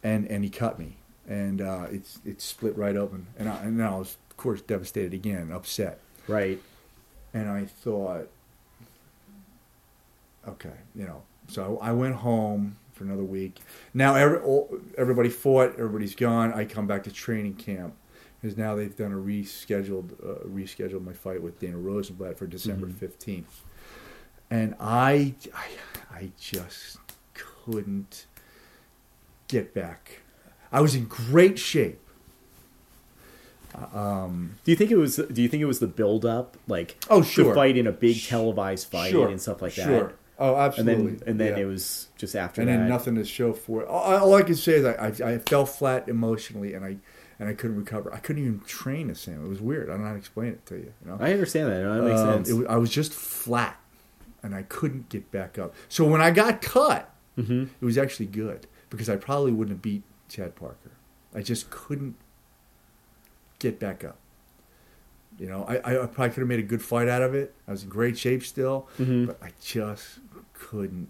[0.03, 3.83] and and he cut me, and uh, it's it's split right open, and I, and
[3.83, 6.61] I was of course devastated again, upset, Right.
[7.33, 8.29] and I thought,
[10.47, 11.23] okay, you know.
[11.47, 13.57] So I went home for another week.
[13.93, 16.53] Now every, all, everybody fought, everybody's gone.
[16.53, 17.95] I come back to training camp
[18.41, 22.87] because now they've done a rescheduled uh, rescheduled my fight with Dana Rosenblatt for December
[22.87, 22.93] Mhm.
[22.93, 23.63] 15th,
[24.49, 25.67] and I, I
[26.11, 26.97] I just
[27.33, 28.25] couldn't
[29.47, 30.21] get back.
[30.71, 31.99] I was in great shape.
[33.93, 35.17] Um, Do you think it was?
[35.17, 37.45] Do you think it was the build up, like Oh, sure.
[37.49, 39.85] the fight in a big televised fight Sure, and stuff like sure.
[40.07, 40.15] that?
[40.41, 41.11] Oh, And absolutely.
[41.15, 41.63] then and then Yeah.
[41.63, 42.77] it was just after and that.
[42.77, 43.87] then nothing to show for it.
[43.89, 46.97] All, all I can say is I, I, I fell flat emotionally, and I
[47.39, 48.13] and I couldn't recover.
[48.13, 49.43] I couldn't even train the same.
[49.45, 49.89] It was weird.
[49.89, 50.93] I don't know how to explain it to you.
[51.03, 51.81] You know, I understand that.
[51.83, 52.51] That makes Um, sense.
[52.57, 53.79] was, I was just flat,
[54.43, 55.73] and I couldn't get back up.
[55.89, 59.81] So when I got cut, hmm it was actually good because I probably wouldn't have
[59.81, 60.91] beat Chad Parker.
[61.35, 62.15] I just couldn't
[63.59, 64.17] get back up.
[65.37, 67.53] You know, I, I probably could have made a good fight out of it.
[67.67, 69.27] I was in great shape still, Mhm.
[69.27, 70.19] but I just
[70.59, 71.09] couldn't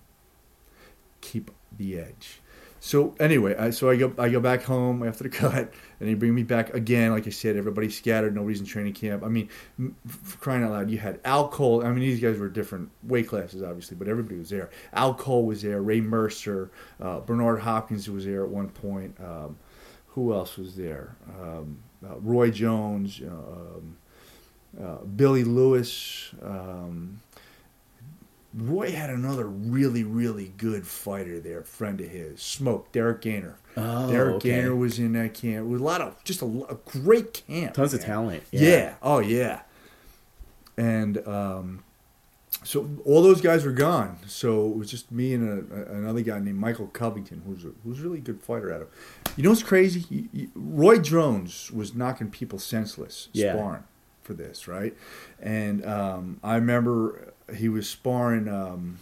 [1.22, 2.42] keep the edge.
[2.82, 6.14] So anyway, I, so I go I go back home after the cut, and they
[6.14, 7.12] bring me back again.
[7.12, 8.34] Like I said, everybody's scattered.
[8.34, 9.24] Nobody's in training camp.
[9.24, 9.50] I mean,
[10.40, 11.86] crying out loud, you had Al Cole.
[11.86, 14.70] I mean, these guys were different weight classes, obviously, but everybody was there.
[14.94, 15.82] Al Cole was there.
[15.82, 19.16] Ray Mercer, uh, Bernard Hopkins was there at one point.
[19.20, 19.58] Um,
[20.08, 21.18] who else was there?
[21.40, 23.98] Um, uh, Roy Jones, um,
[24.82, 26.34] uh, Billy Lewis.
[26.42, 27.20] Um,
[28.54, 33.58] Roy had another really, really good fighter there, friend of his, Smoke, Derrick Gainer.
[33.78, 34.50] Oh, Derrick okay.
[34.50, 35.68] Gainer was in that camp.
[35.68, 37.76] With a lot of, just a, a great camp.
[37.76, 38.44] Tons of talent.
[38.52, 38.96] Yeah.
[39.04, 39.62] Oh, yeah.
[40.78, 41.84] And um,
[42.64, 44.18] so all those guys were gone.
[44.28, 47.72] So it was just me and a, a- another guy named Michael Covington, who's a,
[47.84, 48.88] who's a really good fighter out of.
[49.36, 50.06] You know what's crazy?
[50.10, 53.54] You- you- Roy Jones was knocking people senseless Yeah.
[53.54, 53.84] sparring
[54.24, 54.96] for this, right?
[55.42, 59.00] And um, I remember he was sparring um,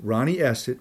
[0.00, 0.78] Ronnie Essett,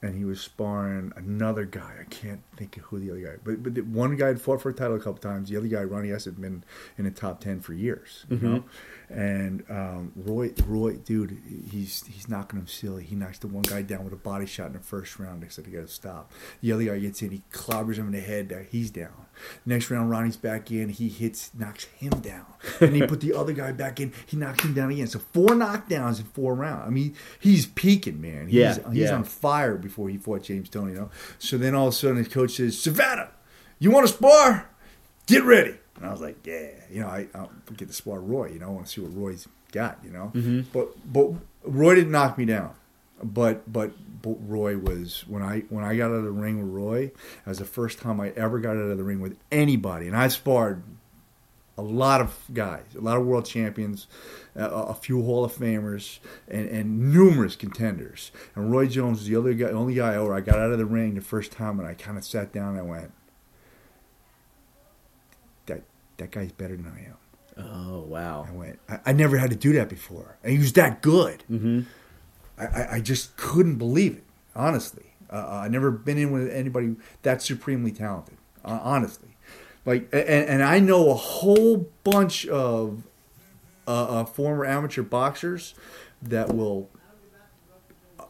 [0.00, 1.94] and he was sparring another guy.
[2.00, 4.60] I can't think of who the other guy, but but the one guy had fought
[4.60, 5.48] for a title a couple times.
[5.50, 6.62] The other guy, Ronnie Essett, had been
[6.96, 8.24] in the top ten for years.
[8.30, 8.64] You know,
[9.08, 11.36] and um, Roy, Roy, dude,
[11.70, 13.04] he's he's knocking him silly.
[13.04, 15.42] He knocks the one guy down with a body shot in the first round.
[15.42, 16.30] They said he got to stop.
[16.60, 18.68] The other guy gets in, he clobbers him in the head.
[18.70, 19.26] He's down.
[19.66, 20.88] Next round, Ronnie's back in.
[20.88, 22.46] He hits, knocks him down.
[22.80, 24.12] And he put the other guy back in.
[24.26, 25.06] He knocks him down again.
[25.06, 26.84] So four knockdowns in four rounds.
[26.86, 28.46] I mean, he's peaking, man.
[28.48, 29.14] He's, Yeah, he's yeah.
[29.14, 30.92] on fire before he fought James Toney.
[30.92, 31.10] You know.
[31.38, 33.30] So then all of a sudden, his coach says, "Savannah,
[33.78, 34.68] you want to spar?
[35.26, 38.20] Get ready." And I was like, "Yeah." You know, I, I don't get to spar
[38.20, 38.50] Roy.
[38.52, 39.98] You know, I want to see what Roy's got.
[40.04, 40.32] You know.
[40.34, 40.64] Mhm.
[40.72, 41.30] But but
[41.64, 42.74] Roy didn't knock me down.
[43.22, 43.92] But but
[44.24, 47.06] Roy was when I when I got out of the ring with Roy,
[47.44, 50.16] that was the first time I ever got out of the ring with anybody, and
[50.16, 50.82] I sparred
[51.76, 54.08] a lot of guys, a lot of world champions,
[54.56, 58.32] a, a few Hall of Famers, and, and numerous contenders.
[58.56, 60.86] And Roy Jones was the other guy, only guy where I got out of the
[60.86, 63.12] ring the first time, and I kind of sat down and I went,
[65.66, 65.82] "That
[66.16, 67.16] that guy's better than I am."
[67.58, 68.46] Oh wow.
[68.48, 71.44] I went, I, I never had to do that before, and he was that good.
[71.50, 71.82] Mm-hmm.
[72.58, 75.04] I, I, just couldn't believe it, honestly.
[75.30, 79.36] Uh, I never been in with anybody that supremely talented, uh, honestly.
[79.84, 83.04] Like, and, and I know a whole bunch of
[83.86, 85.74] uh, uh, former amateur boxers
[86.20, 86.90] that will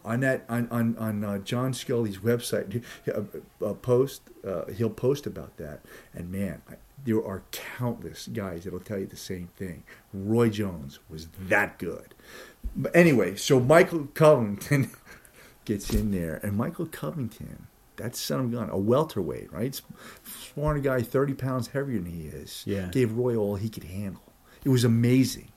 [0.04, 3.22] on that on on, on uh, John Scully's website uh,
[3.64, 5.80] uh, post uh, he'll post about that
[6.14, 6.62] and man
[7.04, 9.82] there are countless guys that'll tell you the same thing
[10.12, 12.14] Roy Jones was that good
[12.76, 14.90] but anyway so Michael Covington
[15.64, 19.80] gets in there and Michael Covington that son of a gun a welterweight right
[20.24, 22.88] sworn a guy 30 pounds heavier than he is Yeah.
[22.88, 24.22] gave Roy all he could handle
[24.64, 25.48] it was amazing.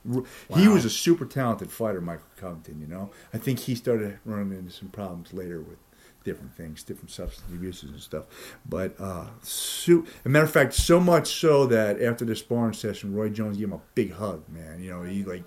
[0.54, 2.80] He was a super talented fighter, Michael Covington.
[2.80, 5.76] You know, I think he started running into some problems later with
[6.24, 8.24] different things, different substance abuses and stuff.
[8.68, 9.88] But uh, as
[10.24, 13.68] a matter of fact, so much so that after the sparring session, Roy Jones gave
[13.68, 14.48] him a big hug.
[14.48, 15.44] Man, you know, he like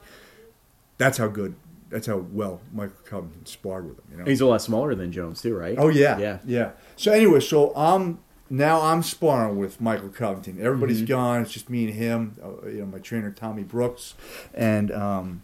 [0.97, 1.55] that's how good,
[1.89, 4.05] that's how well Michael Covington sparred with him.
[4.11, 5.75] You know, He's a lot smaller than Jones too, right?
[5.77, 6.39] Oh yeah, Yeah.
[6.45, 6.71] yeah.
[6.95, 10.59] So anyway, so I'm now I'm sparring with Michael Covington.
[10.61, 11.05] Everybody's Mm-hmm.
[11.07, 11.41] gone.
[11.41, 12.38] It's just me and him.
[12.43, 14.13] Uh, you know, my trainer Tommy Brooks,
[14.53, 15.43] and um,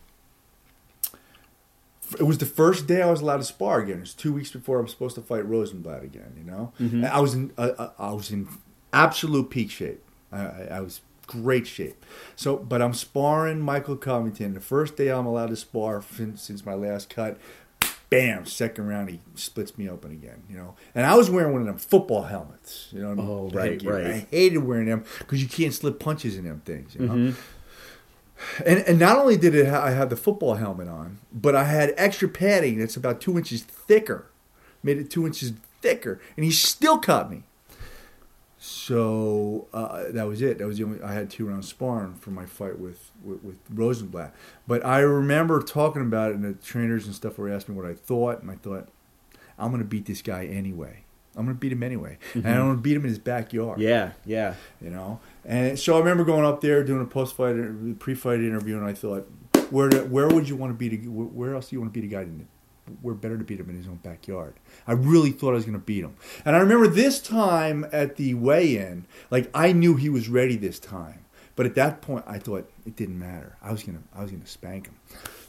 [2.20, 3.98] it was the first day I was allowed to spar again.
[3.98, 6.34] It was two weeks before I'm supposed to fight Rosenblatt again.
[6.38, 7.06] You know, Mm-hmm.
[7.06, 8.48] I was in uh, I was in
[8.94, 10.04] absolute peak shape.
[10.32, 12.06] I, I, I was great shape.
[12.36, 14.54] So, but I'm sparring Michael Covington.
[14.54, 17.38] The first day I'm allowed to spar since, since my last cut.
[18.10, 18.46] Bam!
[18.46, 20.44] Second round, he splits me open again.
[20.50, 22.90] You know, and I was wearing one of them football helmets.
[22.92, 24.06] You know, Oh, right, right.
[24.06, 26.94] I hated wearing them because you can't slip punches in them things.
[26.96, 27.40] You know, Mm-hmm.
[28.66, 31.66] And and not only did it ha- I have the football helmet on, but I
[31.66, 34.30] had extra padding that's about two inches thicker,
[34.84, 37.44] made it two inches thicker, and he still caught me.
[38.64, 40.60] So uh, that was it.
[40.60, 41.02] That was the only.
[41.02, 44.36] I had two rounds sparring for my fight with, with with Rosenblatt.
[44.68, 47.90] But I remember talking about it, and the trainers and stuff were asking me what
[47.90, 48.90] I thought, and I thought,
[49.58, 51.06] I'm going to beat this guy anyway.
[51.36, 52.54] I'm going to beat him anyway, and mm-hmm.
[52.54, 54.56] I'm going to beat him in his backyard Yeah, yeah.
[54.82, 55.20] you know.
[55.46, 57.56] And so I remember going up there doing a post fight,
[58.00, 59.28] pre-fight interview, and I thought,
[59.70, 60.90] where do- where would you want to be?
[60.98, 62.48] To, where else do you want to beat a guy than?
[63.02, 64.56] We're better to beat him in his own backyard.
[64.86, 68.18] I really thought I was going to beat him, and I remember this time at
[68.18, 71.24] the weigh-in, like I knew he was ready this time,
[71.56, 73.56] but at that point I thought it didn't matter.
[73.62, 74.96] I was gonna I was gonna spank him.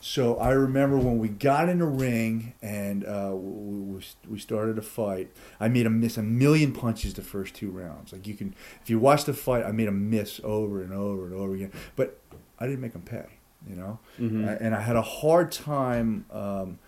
[0.05, 4.83] So I remember when we got in the ring and uh, we, we- started a
[4.83, 5.31] fight.
[5.61, 8.13] I made him miss a million punches the first two rounds.
[8.13, 11.27] Like you can, if you watch the fight, I made him miss over and over
[11.27, 11.71] and over again.
[11.95, 12.19] But
[12.59, 13.27] I didn't make him pay,
[13.69, 14.01] you know.
[14.19, 14.49] Mhm.
[14.49, 16.25] I- and I had a hard time.
[16.33, 16.81] Um,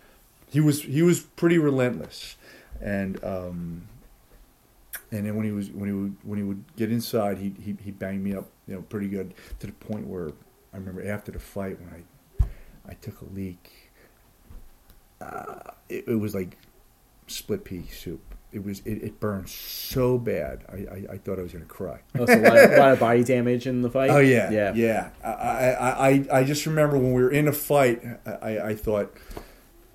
[0.51, 2.35] he was he was pretty relentless,
[2.81, 3.83] and um,
[5.13, 7.77] and then when he was when he would when he would get inside, he he
[7.81, 10.31] he banged me up, you know, pretty good to the point where
[10.73, 12.03] I remember after the fight when I
[12.89, 13.91] I took a leak.
[15.21, 16.59] Uh, it, it was like
[17.27, 18.21] split pea soup.
[18.53, 20.65] It was it, it burned so bad.
[20.69, 22.01] I, I, I thought I was gonna cry.
[22.17, 24.11] Oh, so a lot, of, a lot of body damage in the fight.
[24.11, 25.09] Oh yeah, yeah, yeah.
[25.25, 29.13] I, I, I, I just remember when we were in a fight, I, I thought,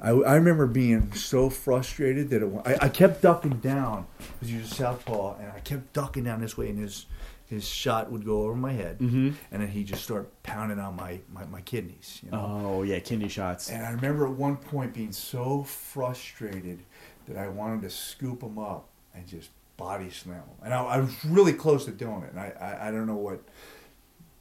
[0.02, 4.58] I, I remember being so frustrated that it, I, I kept ducking down because he
[4.58, 7.06] was a southpaw, and I kept ducking down this way, and his
[7.50, 9.34] his shot would go over my head, Mhm.
[9.52, 12.20] and then he'd just start pounding on my, my, my kidneys.
[12.24, 12.62] You know?
[12.78, 13.70] Oh yeah, kidney shots.
[13.70, 16.80] And I remember at one point being so frustrated
[17.28, 20.44] that I wanted to scoop him up and just body slam him.
[20.64, 22.32] And I, I was really close to doing it.
[22.32, 23.42] And I, I, I don't know what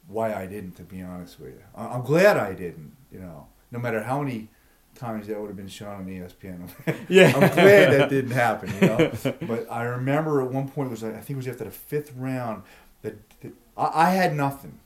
[0.07, 1.63] why I didn't, to be honest with you.
[1.75, 4.49] I, I'm glad I didn't, you know, no matter how many
[4.95, 6.67] times that would have been shown on ESPN.
[7.09, 7.27] Yeah.
[7.27, 9.11] I'm glad that didn't happen, you know.
[9.47, 12.11] But I remember at one point, it was I think it was after the fifth
[12.15, 12.63] round,
[13.01, 14.79] that, that I, I had nothing.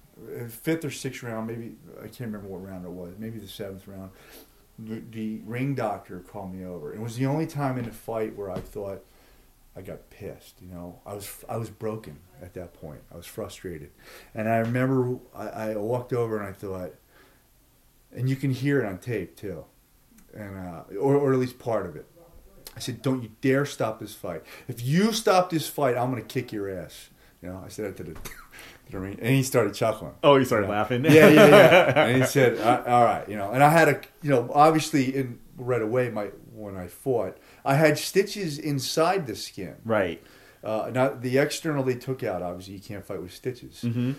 [0.47, 3.13] Fifth or sixth round, maybe I can't remember what round it was.
[3.17, 4.11] Maybe the seventh round.
[4.79, 6.93] The, the ring doctor called me over.
[6.93, 9.03] It was the only time in the fight where I thought
[9.75, 10.61] I got pissed.
[10.61, 13.01] You know, I was I was broken at that point.
[13.11, 13.89] I was frustrated,
[14.33, 16.93] and I remember I, I walked over and I thought,
[18.15, 19.65] and you can hear it on tape too,
[20.33, 22.05] and uh, or or at least part of it.
[22.75, 24.43] I said, "Don't you dare stop this fight!
[24.67, 27.09] If you stop this fight, I'm going to kick your ass."
[27.43, 28.13] You know, I said that to the,
[28.85, 30.13] to the ring, and he started chuckling.
[30.23, 30.71] Oh, he started Yeah.
[30.71, 31.03] laughing.
[31.05, 32.05] yeah, yeah, yeah.
[32.07, 33.51] And he said, "Uh, "All right," you know.
[33.51, 37.75] And I had a, you know, obviously, in right away, my when I fought, I
[37.75, 39.75] had stitches inside the skin.
[39.85, 40.21] right.
[40.63, 42.41] Uh, now the external they took out.
[42.41, 43.81] Obviously, you can't fight with stitches.
[43.83, 44.13] Mm-hmm.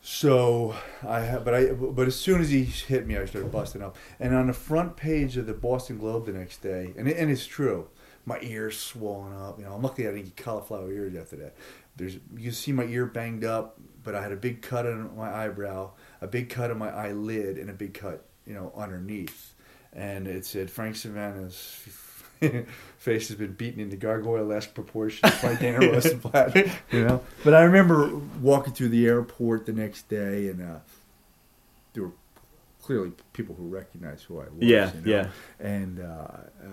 [0.00, 3.82] So I, ha- but I, but as soon as he hit me, I started busting
[3.82, 3.96] up.
[4.20, 7.30] And on the front page of the Boston Globe the next day, and it, and
[7.30, 7.88] it's true,
[8.24, 9.58] my ears swollen up.
[9.58, 11.56] You know, I'm lucky I didn't get cauliflower ears after that.
[11.96, 15.16] There's you can see my ear banged up, but I had a big cut on
[15.16, 19.54] my eyebrow, a big cut on my eyelid, and a big cut, you know, underneath.
[19.92, 21.82] And it said Frank Savannah's
[22.98, 26.54] face has been beaten into gargoyle-esque proportions by Dana Rosenblatt.
[26.92, 30.78] You know, but I remember walking through the airport the next day, and uh,
[31.94, 32.12] there were
[32.86, 34.52] clearly people who recognized who I was.
[34.60, 35.16] Yeah, you know?
[35.16, 35.28] yeah.
[35.58, 36.28] And uh,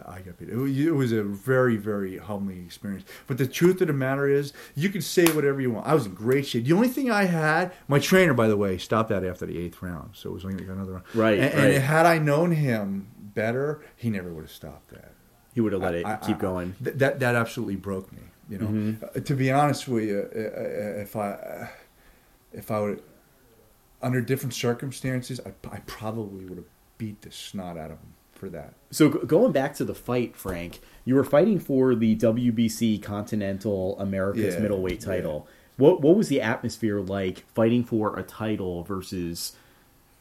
[0.08, 0.50] I, I got beat.
[0.50, 3.04] It was, it was a very, very humbling experience.
[3.28, 5.88] But the truth of the matter is, you can say whatever you want.
[5.88, 6.66] I was in great shape.
[6.66, 9.82] The only thing I had, my trainer, by the way, stopped that after the eighth
[9.82, 11.06] round, so it was only another round.
[11.16, 11.74] Right, And, right.
[11.74, 15.14] and had I known him better, he never would have stopped that.
[15.56, 16.76] He would have let it I- keep I- going.
[16.84, 18.20] Th- that that absolutely broke me.
[18.50, 19.06] You know, Mm-hmm.
[19.06, 21.68] Uh, to be honest with you, uh, uh, if I uh,
[22.52, 23.02] if I would
[24.04, 28.50] under different circumstances, I, I probably would have beat the snot out of him for
[28.50, 28.74] that.
[28.92, 34.56] So going back to the fight, Frank, you were fighting for the WBC Continental America's
[34.56, 35.06] Yeah, middleweight yeah.
[35.16, 35.48] title.
[35.78, 39.56] What what was the atmosphere like fighting for a title versus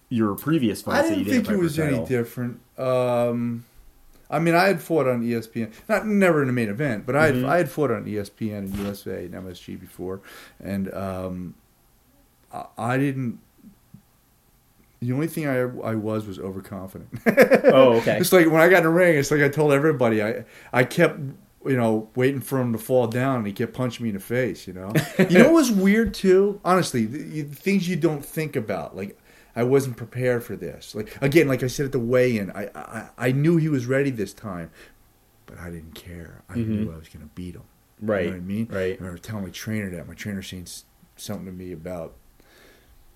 [0.08, 1.06] your previous fights?
[1.06, 2.60] I that you didn't think fight it was any different.
[2.78, 3.64] Um,
[4.30, 7.26] I mean, I had fought on ESPN, not never in a main event, but I
[7.26, 7.44] had, Mhm.
[7.46, 10.20] I had fought on ESPN and USA and MSG before,
[10.58, 11.54] and um,
[12.52, 13.40] I, I didn't.
[15.02, 17.10] The only thing I I was was overconfident.
[17.26, 18.16] Oh, okay.
[18.20, 20.84] It's like when I got in the ring, it's like I told everybody I I
[20.84, 21.18] kept
[21.66, 24.20] you know waiting for him to fall down, and he kept punching me in the
[24.20, 24.66] face.
[24.66, 24.92] You know,
[25.28, 26.60] you know what was weird too?
[26.64, 29.18] Honestly, the, the things you don't think about, like.
[29.54, 30.94] I wasn't prepared for this.
[30.94, 34.08] Like again, like I said at the weigh-in, I I, I knew he was ready
[34.08, 34.70] this time,
[35.44, 36.42] but I didn't care.
[36.48, 37.60] I knew I was going to beat him.
[38.00, 38.10] Mm-hmm.
[38.10, 38.68] Right, You know what I mean?
[38.70, 38.94] right.
[38.94, 40.08] I remember telling my trainer that.
[40.08, 40.68] My trainer saying
[41.16, 42.14] something to me about.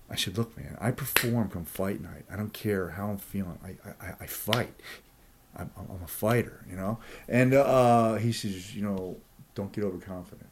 [0.09, 2.25] I said, "Look, man, I perform come fight night.
[2.31, 3.59] I don't care how I'm feeling.
[3.63, 4.73] I I, I fight.
[5.55, 9.17] I'm, I'm a fighter, you know." And uh, he says, "You know,
[9.55, 10.49] don't get overconfident."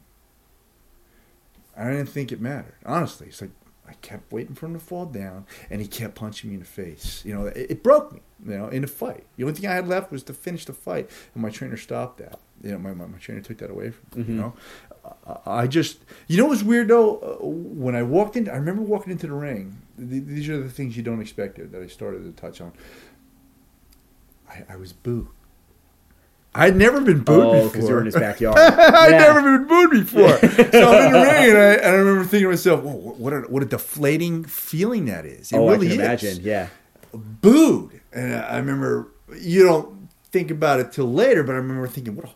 [1.76, 2.74] I didn't think it mattered.
[2.86, 3.50] Honestly, it's like
[3.88, 6.66] I kept waiting for him to fall down, and he kept punching me in the
[6.66, 7.22] face.
[7.24, 8.20] You know, it, it broke me.
[8.46, 10.72] You know, in the fight, the only thing I had left was to finish the
[10.72, 12.38] fight, and my trainer stopped that.
[12.62, 14.26] You know, my my, my trainer took that away from me.
[14.28, 14.40] You Mhm.
[14.40, 14.54] know,
[15.46, 17.16] I, just, you know, what was weird though.
[17.18, 19.80] Uh, when I walked in, I remember walking into the ring.
[19.98, 22.72] These are the things you don't expect that I started to touch on.
[24.48, 25.28] I, I was booed.
[26.54, 27.70] I'd never been booed Oh, before.
[27.70, 28.56] because you're in his backyard.
[28.58, 29.18] I'd Yeah.
[29.18, 30.38] never been booed before.
[30.72, 33.32] so I'm in the ring, and I, and I remember thinking to myself, Whoa, what,
[33.32, 35.52] a, what a deflating feeling that is.
[35.52, 36.22] It oh, really I can is.
[36.38, 36.44] imagine.
[36.44, 36.68] Yeah.
[37.12, 38.00] Booed.
[38.12, 42.24] And I remember, you don't think about it till later, but I remember thinking, what
[42.24, 42.28] a,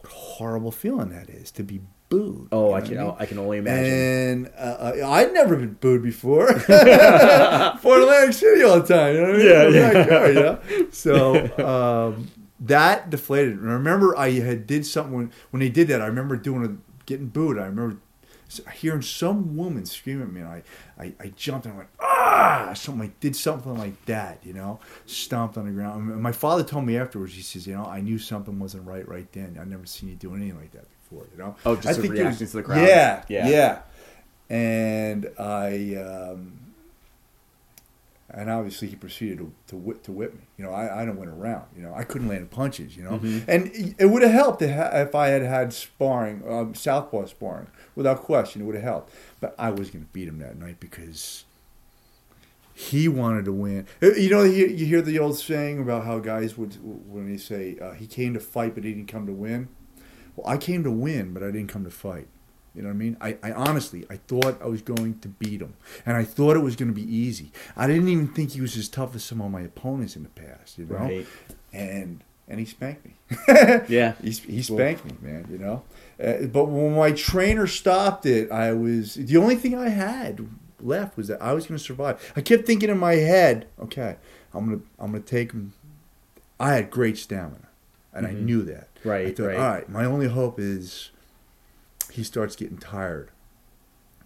[0.00, 1.80] what a horrible feeling that is to be
[2.12, 2.48] booed.
[2.52, 3.16] Oh, You I can what mean?
[3.18, 3.92] I can only imagine.
[3.92, 6.46] And uh, uh, I'd never been booed before.
[6.58, 9.14] Fort Atlantic City all the time.
[9.14, 9.72] You know what I mean?
[9.76, 10.58] Yeah, yeah.
[10.70, 10.88] you?
[10.92, 12.28] So um,
[12.60, 13.58] that deflated.
[13.58, 16.02] And I remember I had did something when, when they did that.
[16.02, 17.58] I remember doing a, getting booed.
[17.58, 17.98] I remember
[18.74, 20.62] hearing some woman scream at me, and I,
[20.98, 23.08] I, I jumped and I went ah, something.
[23.08, 26.10] I did something like that, you know, stomped on the ground.
[26.10, 27.34] And my father told me afterwards.
[27.34, 29.58] He says, you know, I knew something wasn't right right then.
[29.60, 31.01] I'd never seen you do anything like that before,
[31.32, 31.54] you know.
[31.66, 32.86] Oh, just I think it was- reactions to the crowd.
[32.86, 33.48] Yeah, Yeah.
[33.48, 33.78] yeah,
[34.48, 36.58] And I, um,
[38.34, 40.40] and obviously he proceeded to to whip, to whip me.
[40.56, 41.64] You know, I, I don't went around.
[41.76, 42.96] You know, I couldn't land punches.
[42.96, 43.44] You know, Mhm.
[43.46, 48.62] and it would have helped if I had had sparring, um, southpaw sparring, without question.
[48.62, 49.12] It would have helped.
[49.40, 51.44] But I was going to beat him that night because
[52.74, 53.86] he wanted to win.
[54.02, 56.74] Uh, You know, you, you hear the old saying about how guys would
[57.12, 59.68] when they say uh, he came to fight but he didn't come to win.
[60.36, 62.28] Well, I came to win, but I didn't come to fight.
[62.74, 63.16] You know what I mean?
[63.20, 65.74] I, I honestly, I thought I was going to beat him,
[66.06, 67.52] and I thought it was going to be easy.
[67.76, 70.30] I didn't even think he was as tough as some of my opponents in the
[70.30, 70.78] past.
[70.78, 71.26] You know, Right.
[71.72, 73.14] and and he spanked me.
[73.88, 74.14] Yeah.
[74.22, 75.46] he, he spanked me, man.
[75.50, 75.82] You know,
[76.22, 80.46] uh, but when my trainer stopped it, I was the only thing I had
[80.80, 82.32] left was that I was going to survive.
[82.36, 84.16] I kept thinking in my head, okay,
[84.54, 85.74] I'm gonna I'm gonna take him.
[86.58, 87.68] I had great stamina,
[88.14, 88.42] and I Mhm.
[88.44, 88.88] knew that.
[89.04, 89.56] Right, I thought, right.
[89.58, 91.10] All right, my only hope is
[92.10, 93.30] he starts getting tired.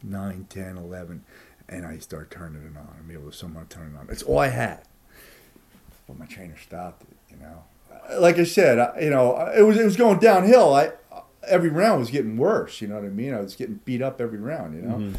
[0.02, 1.24] 9, 10, 11,
[1.68, 2.88] and I start turning it on.
[3.02, 4.06] I'm able to somehow turn it on.
[4.10, 4.82] It's all I had.
[6.06, 7.16] But my trainer stopped it.
[7.30, 7.64] You know,
[8.20, 10.74] like I said, I, you know, it was it was going downhill.
[10.74, 10.92] I
[11.48, 12.80] every round was getting worse.
[12.80, 13.34] You know what I mean?
[13.34, 14.74] I was getting beat up every round.
[14.76, 14.94] You know.
[14.96, 15.14] Mhm.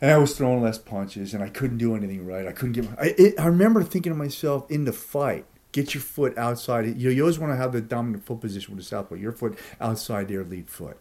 [0.00, 2.46] And I was throwing less punches, and I couldn't do anything right.
[2.46, 2.84] I couldn't get.
[2.84, 6.96] My, I, it, I remember thinking to myself in the fight, get your foot outside.
[6.98, 9.16] You, you always want to have the dominant foot position with the southpaw.
[9.16, 10.96] Your foot outside their lead foot.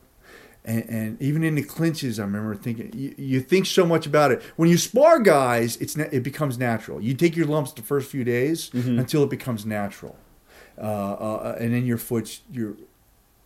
[0.65, 4.31] And, and even in the clinches, I remember thinking, you, you think so much about
[4.31, 4.41] it.
[4.57, 6.99] When you spar guys, it's na- it becomes natural.
[6.99, 8.99] You take your lumps the first few days Mhm.
[8.99, 10.17] until it becomes natural,
[10.77, 12.75] uh, uh, and then your foot's your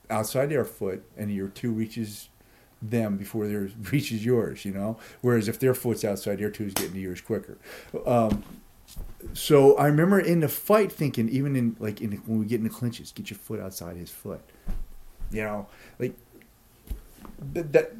[0.09, 2.29] outside their foot, and your two reaches
[2.81, 4.65] them before theirs reaches yours.
[4.65, 7.59] You know, whereas if their foot's outside, their two's getting to yours quicker.
[8.03, 8.43] Um,
[9.33, 12.57] so I remember in the fight thinking, even in like in the, when we get
[12.59, 14.41] in the clinches, get your foot outside his foot.
[15.31, 15.67] You know,
[15.99, 16.15] like
[17.53, 17.91] that, that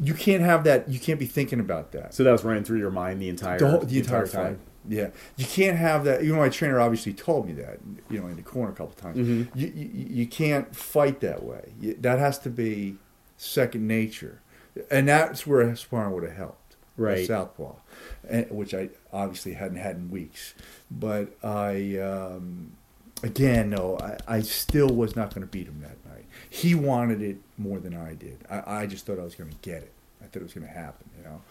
[0.00, 0.88] you can't have that.
[0.88, 3.58] You can't be thinking about that So that was running through your mind the entire
[3.58, 4.56] the, whole, the entire, time.
[4.56, 4.58] fight.
[4.86, 6.22] Yeah, you can't have that.
[6.22, 7.78] You know, my trainer obviously told me that.
[8.10, 9.16] You know, in the corner a couple times.
[9.16, 9.48] Mhm.
[9.54, 11.72] You, you you can't fight that way.
[12.00, 12.96] That has to be
[13.36, 14.40] second nature,
[14.90, 16.60] and that's where sparring would have helped.
[16.96, 17.26] Right.
[17.26, 17.74] Southpaw,
[18.28, 20.54] and, which I obviously hadn't had in weeks.
[20.90, 22.72] But I, um,
[23.22, 26.24] again, no, I, I still was not going to beat him that night.
[26.48, 28.38] He wanted it more than I did.
[28.48, 29.92] I, I just thought I was going to get it.
[30.22, 31.10] I thought it was going to happen.
[31.18, 31.42] You know.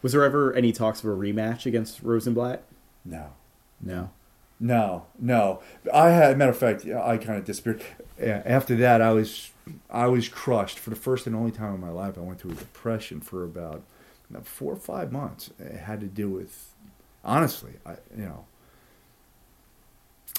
[0.00, 2.62] Was there ever any talks of a rematch against Rosenblatt?
[3.04, 3.32] No.
[3.80, 4.10] No.
[4.58, 5.60] No, no.
[5.92, 7.82] I had, matter of fact, I kind of disappeared.
[8.20, 9.50] After that, I was,
[9.90, 12.16] I was crushed for the first and only time in my life.
[12.16, 13.82] I went through a depression for about
[14.42, 15.50] four or five months.
[15.58, 16.72] It had to do with,
[17.24, 18.46] honestly, I, you know,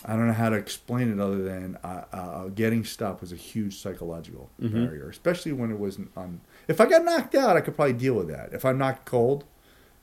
[0.05, 3.37] I don't know how to explain it other than uh, uh, getting stopped was a
[3.37, 4.73] huge psychological Mhm.
[4.87, 6.41] barrier, especially when it wasn't on.
[6.67, 8.49] If I got knocked out, I could probably deal with that.
[8.53, 9.45] If I'm knocked cold,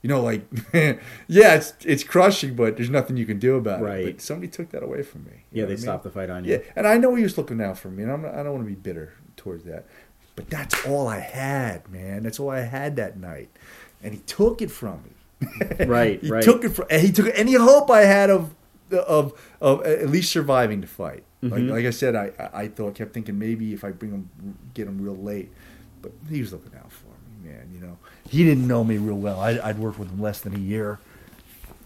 [0.00, 3.84] you know, like, yeah, it's it's crushing, but there's nothing you can do about it.
[3.84, 4.04] Right.
[4.06, 5.44] But somebody took that away from me.
[5.52, 5.82] Yeah, they I mean?
[5.82, 6.52] stopped the fight on you.
[6.52, 8.64] Yeah, and I know he was looking out for me, and I'm I don't want
[8.64, 9.84] to be bitter towards that.
[10.36, 12.22] But that's all I had, man.
[12.22, 13.50] That's all I had that night,
[14.02, 15.10] and he took it from me.
[15.86, 16.42] Right, he right.
[16.42, 16.86] took it from.
[16.90, 18.54] and He took any hope I had of
[18.92, 21.24] of of at least surviving the fight.
[21.42, 21.70] Like, Mhm.
[21.70, 24.28] like I said, I I I thought kept thinking maybe if I bring him
[24.74, 25.50] get him real late,
[26.02, 27.70] but he was looking out for me, man.
[27.72, 27.96] You know,
[28.28, 29.40] he didn't know me real well.
[29.40, 30.98] I'd, I'd worked with him less than a year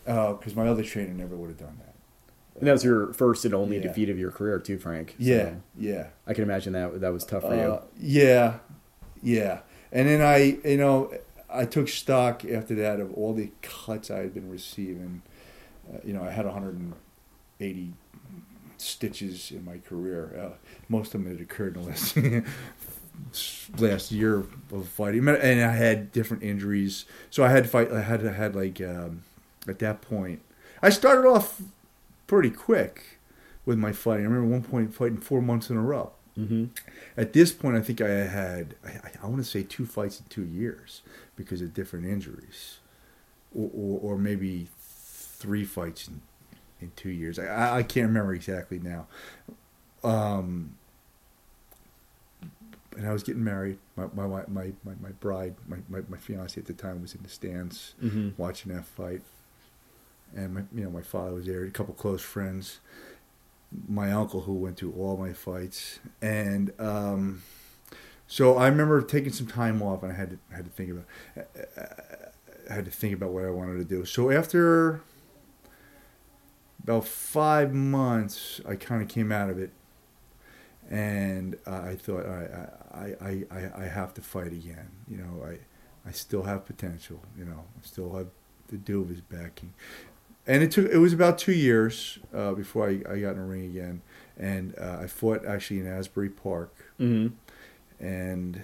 [0.05, 1.95] because my other trainer never would have done that.
[2.59, 3.83] And that was your first and only Yeah.
[3.83, 5.11] defeat of your career, too, Frank.
[5.11, 6.07] So Yeah, yeah.
[6.27, 8.55] I can imagine that that was tough for Uh, yeah,
[9.23, 9.61] yeah.
[9.93, 11.13] And then I, you know,
[11.55, 15.23] I took stock after that of all the cuts I had been receiving.
[15.89, 17.93] Uh, you know, I had 180
[18.79, 20.39] stitches in my career.
[20.39, 20.57] Uh,
[20.89, 22.17] most of them had occurred in the last
[23.79, 27.05] last year of fighting, and I had different injuries.
[27.31, 27.93] So I had to fight.
[27.93, 29.23] I had to had like um,
[29.69, 30.43] at that point.
[30.83, 31.63] I started off
[32.27, 33.19] pretty quick
[33.65, 34.27] with my fighting.
[34.27, 36.13] I remember one point fighting four months in a row.
[36.37, 36.45] You.
[36.45, 36.65] hmm
[37.17, 40.27] At this point, I think I had, I, I want to say two fights in
[40.29, 41.03] two years
[41.37, 42.79] because of different injuries,
[43.55, 46.21] or, or, or maybe three fights in,
[46.81, 47.39] in two years.
[47.39, 49.07] I- I, can't remember exactly now.
[50.03, 50.77] Um,
[52.97, 53.79] and I was getting married.
[53.97, 57.23] My my my my, my, bride, my, my, my fiance at the time, was in
[57.23, 59.23] the stands hmm watching that fight.
[60.37, 62.81] And my, you know, my father was there, a couple close friends,
[63.89, 67.43] my uncle who went to all my fights, and um,
[68.27, 71.05] so I remember taking some time off, and I had to had to think about
[72.71, 74.05] I had to think about what I wanted to do.
[74.05, 75.03] So after
[76.83, 79.71] about five months, I kind of came out of it,
[80.91, 82.51] and uh, I thought, all right,
[82.93, 84.91] I, I, I, I have to fight again.
[85.09, 85.59] You know, I,
[86.09, 87.23] I still have potential.
[87.39, 88.29] You know, I still have
[88.69, 89.73] the Duvas backing.
[90.47, 93.43] And it took it was about two years uh, before I, I got in the
[93.45, 94.03] ring again,
[94.37, 97.29] and uh, I fought actually in Asbury Park, hmm
[97.99, 98.63] and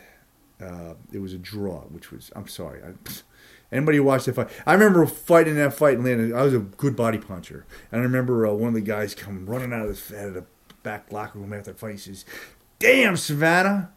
[0.61, 2.81] uh, it was a draw, which was I'm sorry.
[2.83, 2.93] I,
[3.73, 4.51] anybody who watched that fight?
[4.67, 6.35] I remember fighting that fight and landing.
[6.35, 9.47] I was a good body puncher, and I remember uh, one of the guys come
[9.47, 10.45] running out of the out of the
[10.83, 11.93] back locker room after the fight.
[11.93, 12.25] He says,
[12.79, 13.91] "Damn, Savannah."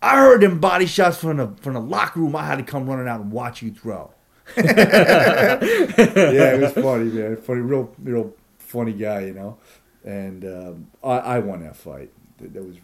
[0.00, 2.36] I heard them body shots from the from the locker room.
[2.36, 4.12] I had to come running out and watch you throw.
[4.56, 7.36] yeah, it was funny, man.
[7.36, 9.58] Funny, real, real funny guy, you know.
[10.04, 12.10] And um, I, I won that fight.
[12.38, 12.76] That that was,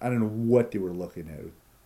[0.00, 1.40] I don't know what they were looking at.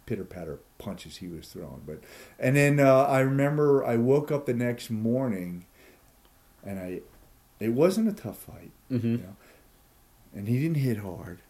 [0.06, 2.00] Pitter patter punches he was throwing, but
[2.38, 5.64] and then uh, I remember I woke up the next morning,
[6.64, 7.00] and I,
[7.60, 9.36] it wasn't a tough fight, hmm you know,
[10.34, 11.40] and he didn't hit hard.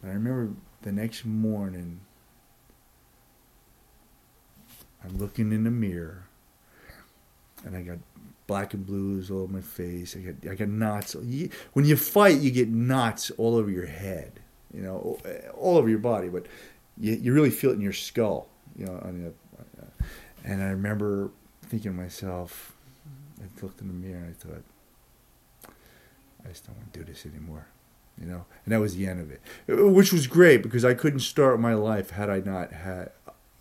[0.00, 2.00] But I remember the next morning,
[5.04, 6.26] I'm looking in the mirror,
[7.64, 7.98] and I got
[8.46, 10.16] black and blues all over my face.
[10.16, 11.14] I got I got knots.
[11.14, 14.40] When you fight, you get knots all over your head,
[14.74, 16.46] you know, eh, all over your body, but
[16.98, 18.98] you, you really feel it in your skull, you know.
[19.00, 19.32] The,
[20.44, 21.30] and I remember
[21.66, 22.74] thinking to myself,
[23.40, 25.72] I looked in the mirror and I thought,
[26.44, 27.68] I just don't want to do this anymore,
[28.20, 28.44] you know.
[28.64, 31.74] And that was the end of it, which was great because I couldn't start my
[31.74, 33.12] life had I not had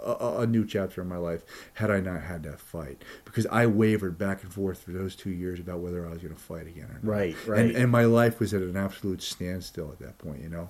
[0.03, 1.43] a, a- new chapter in my life
[1.75, 5.29] had I not had that fight because I wavered back and forth for those two
[5.29, 7.03] years about whether I was going to fight again or not.
[7.03, 7.59] Right, right.
[7.59, 10.69] And, and my life was at an absolute standstill at that point, you know.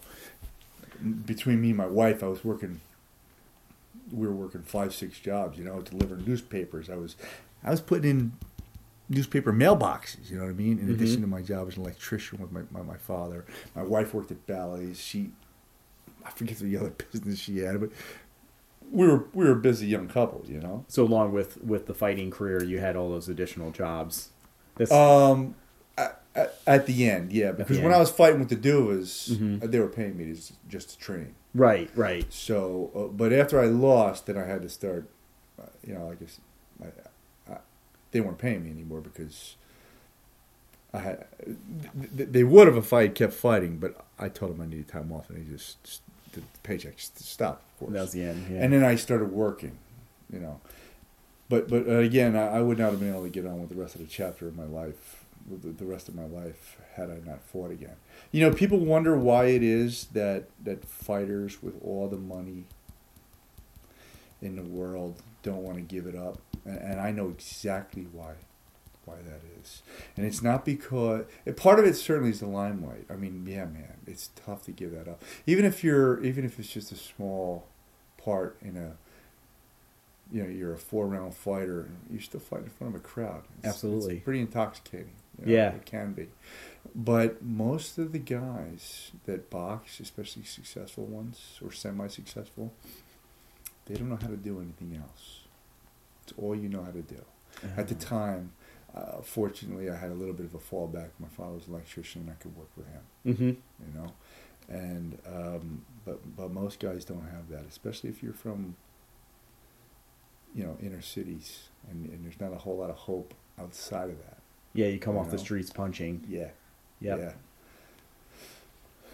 [1.25, 2.81] Between me and my wife, I was working.
[4.11, 6.89] We were working five, six jobs, you know, delivering newspapers.
[6.89, 7.15] I was,
[7.63, 8.31] I was putting in
[9.09, 10.29] newspaper mailboxes.
[10.29, 10.77] You know what I mean?
[10.79, 10.93] In Mhm.
[10.93, 14.31] addition to my job as an electrician with my, my my father, my wife worked
[14.31, 14.99] at Bally's.
[14.99, 15.31] She,
[16.25, 17.89] I forget the other business she had, but
[18.91, 20.85] we were we were a busy young couple, you know.
[20.87, 24.29] So along with with the fighting career, you had all those additional jobs.
[24.75, 25.55] This, Um,
[26.65, 27.95] at, the end, yeah, because when end.
[27.95, 29.61] I was fighting with the Duvas, Mhm.
[29.63, 31.35] uh, they were paying me to, just to train.
[31.53, 32.31] right, right.
[32.31, 35.09] So, uh, but after I lost, then I had to start.
[35.61, 36.39] Uh, you know, I guess
[36.81, 37.57] I, I,
[38.11, 39.55] they weren't paying me anymore because
[40.93, 41.25] I had.
[42.17, 44.87] th- They would have if I had kept fighting, but I told them I needed
[44.87, 46.01] time off, and they just, just
[46.33, 47.63] the paycheck just stopped.
[47.73, 48.45] Of course, That was the end.
[48.49, 48.63] Yeah.
[48.63, 49.77] and then I started working.
[50.31, 50.61] You know,
[51.49, 53.69] but but uh, again, I, I would not have been able to get on with
[53.69, 57.09] the rest of the chapter of my life, the, the rest of my life, had
[57.09, 57.95] I not fought again.
[58.31, 62.63] You know, people wonder why it is that that fighters with all the money
[64.41, 68.33] in the world don't want to give it up, and, and I know exactly why
[69.11, 69.81] why that is.
[70.17, 73.05] And it's not because part of it certainly is the limelight.
[73.09, 75.21] I mean, yeah, man, it's tough to give that up.
[75.45, 77.67] Even if you're even if it's just a small
[78.17, 78.93] part in a
[80.33, 83.43] you know, you're a four round fighter, you're still fighting in front of a crowd.
[83.59, 84.15] It's, Absolutely.
[84.15, 85.11] It's pretty intoxicating.
[85.39, 85.69] you know, Yeah.
[85.73, 86.27] It can be.
[86.95, 92.71] But most of the guys that box, especially successful ones or semi successful,
[93.87, 95.41] they don't know how to do anything else.
[96.23, 97.21] It's all you know how to do.
[97.77, 98.05] At the Uh-huh.
[98.05, 98.51] time,
[98.95, 101.09] uh, fortunately, I had a little bit of a fallback.
[101.19, 103.01] My father was an electrician, and I could work with him.
[103.25, 103.49] Mm-hmm.
[103.87, 104.11] You know,
[104.69, 108.75] and um, but but most guys don't have that, especially if you're from
[110.53, 114.17] you know inner cities, and, and there's not a whole lot of hope outside of
[114.19, 114.37] that.
[114.73, 116.23] Yeah, you come You off the streets punching.
[116.27, 116.49] Yeah,
[117.01, 117.19] Yep.
[117.19, 117.31] yeah.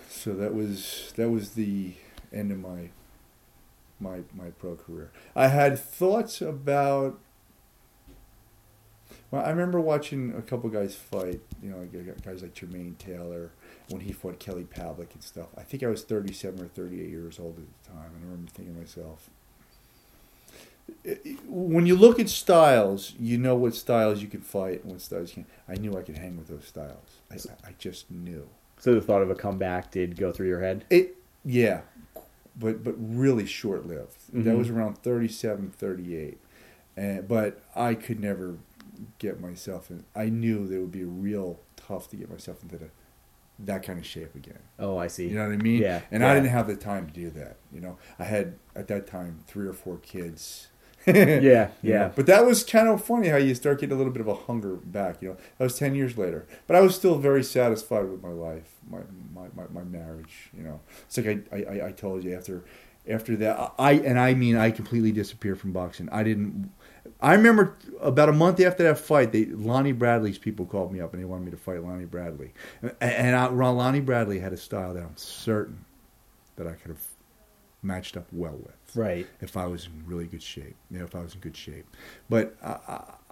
[0.10, 1.94] So that was that was the
[2.34, 2.90] end of my
[4.00, 5.12] my my pro career.
[5.36, 7.20] I had thoughts about.
[9.30, 11.42] Well, I remember watching a couple guys fight.
[11.62, 11.88] You know,
[12.26, 13.52] guys like Jermaine Taylor
[13.90, 15.48] when he fought Kelly Pavlik and stuff.
[15.58, 18.52] I think I was thirty-seven or thirty-eight years old at the time, and I remember
[18.52, 19.30] thinking to myself.
[21.46, 25.36] When you look at styles, you know what styles you can fight and what styles
[25.36, 25.46] you can.
[25.68, 27.18] I knew I could hang with those styles.
[27.30, 27.36] I,
[27.68, 28.48] I just knew.
[28.80, 30.86] So the thought of a comeback did go through your head.
[30.90, 31.82] It yeah,
[32.58, 34.16] but but really short lived.
[34.32, 34.58] That Mhm.
[34.58, 36.38] was around 37, 38.
[36.96, 38.58] and but I could never
[39.20, 40.06] get myself in.
[40.16, 42.90] I knew that it would be real tough to get myself into the,
[43.60, 44.60] that kind of shape again.
[44.80, 45.28] Oh, I see.
[45.28, 45.82] You know what I mean?
[45.82, 46.32] Yeah, And yeah.
[46.32, 47.58] I didn't have the time to do that.
[47.74, 50.68] You know, I had at that time three or four kids.
[51.08, 52.12] yeah, You know, yeah.
[52.14, 54.34] But that was kind of funny how you start getting a little bit of a
[54.36, 55.22] hunger back.
[55.22, 58.30] You know, that was ten years later, but I was still very satisfied with my
[58.30, 59.00] life, my
[59.34, 60.50] my, my, my marriage.
[60.56, 62.66] You know, it's like I, I, I told you after
[63.10, 66.10] after that I and I mean I completely disappeared from boxing.
[66.12, 66.72] I didn't.
[67.20, 71.14] I remember about a month after that fight, they Lonnie Bradley's people called me up
[71.14, 74.58] and they wanted me to fight Lonnie Bradley, and, and I, Lonnie Bradley had a
[74.58, 75.86] style that I'm certain
[76.58, 77.04] that I could have
[77.84, 79.28] matched up well with Right.
[79.42, 80.76] if I was in really good shape.
[80.92, 81.86] You know, if I was in good shape.
[82.30, 82.78] But I,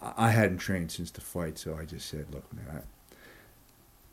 [0.01, 2.81] I, I hadn't trained since the fight, so I just said, "Look, man,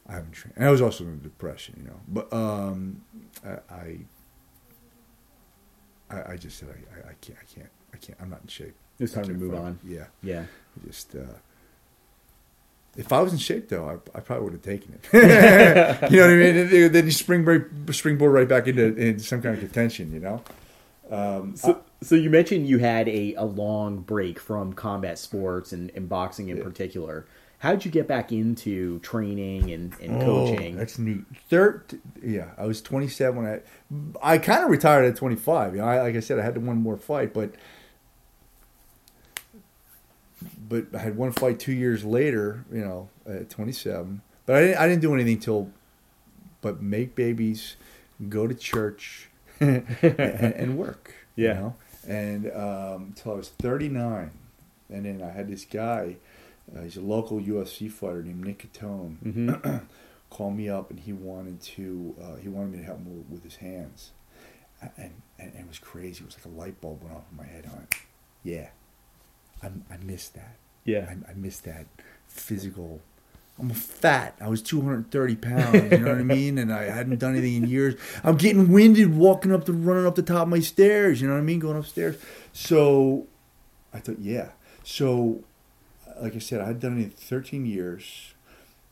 [0.08, 2.00] I, I haven't trained." And I was also in depression, you know.
[2.08, 3.02] But um,
[3.44, 3.98] I, I,
[6.10, 8.18] I, I just said, I, I, I can't, I can't, I can't.
[8.20, 8.74] I'm not in shape.
[8.98, 9.78] It's time to move on.
[9.86, 10.44] Yeah, Yeah.
[10.86, 11.14] Just.
[11.14, 11.20] Uh,
[12.96, 15.08] if I was in shape, though, I, I probably would have taken it.
[16.12, 16.92] you know what I mean?
[16.92, 20.12] Then- you springboard, springboard right back into, into some kind of contention.
[20.12, 20.42] You know.
[21.10, 25.90] Um, So, so you mentioned you had a, a long break from combat sports and,
[25.94, 26.62] and boxing in Yeah.
[26.64, 27.26] particular.
[27.58, 30.76] How did you get back into training and, and Oh, coaching?
[30.76, 31.20] that's neat.
[31.48, 33.46] Third, yeah, I was 27 when
[34.22, 35.76] I, I kind of retired at 25.
[35.76, 37.54] You know, I, like I said, I had to one more fight, but,
[40.72, 42.64] but I had one fight two years later.
[42.72, 44.22] You know, at 27.
[44.46, 45.70] But I didn't, I didn't do anything till,
[46.62, 47.76] but make babies,
[48.28, 49.28] go to church,
[49.60, 51.14] and, and work.
[51.36, 51.48] Yeah.
[51.48, 51.76] You know?
[52.08, 54.30] And um, until I was 39,
[54.88, 56.16] and then I had this guy.
[56.74, 59.78] Uh, he's a local UFC fighter named Nick Catone hmm
[60.30, 63.28] called me up and he wanted to uh, he wanted me to help him with,
[63.28, 64.12] with his hands
[64.80, 67.36] and, and and it was crazy it was like a light bulb went off in
[67.36, 67.94] my head went,
[68.42, 68.68] yeah
[69.62, 71.08] I, I missed that Yeah.
[71.08, 71.86] I, I missed that
[72.26, 73.00] physical
[73.58, 74.34] I'm fat.
[74.40, 75.92] I was 230 pounds.
[75.92, 76.58] You know what I mean?
[76.58, 77.94] And I hadn't done anything in years.
[78.24, 81.20] I'm getting winded walking up the, running up the top of my stairs.
[81.20, 81.58] You know what I mean?
[81.58, 82.16] Going upstairs.
[82.52, 83.26] So
[83.92, 84.50] I thought, yeah.
[84.84, 85.44] So,
[86.20, 88.34] like I said, I had done it in 13 years.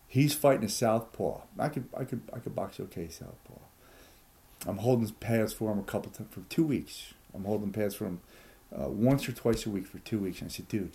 [0.06, 1.40] He's fighting a southpaw.
[1.58, 3.54] I could, I could, I could box okay southpaw.
[4.66, 7.14] I'm holding pads for him a couple times for two weeks.
[7.34, 8.20] I'm holding pads for him
[8.76, 10.40] uh, once or twice a week for two weeks.
[10.40, 10.92] And I said, dude,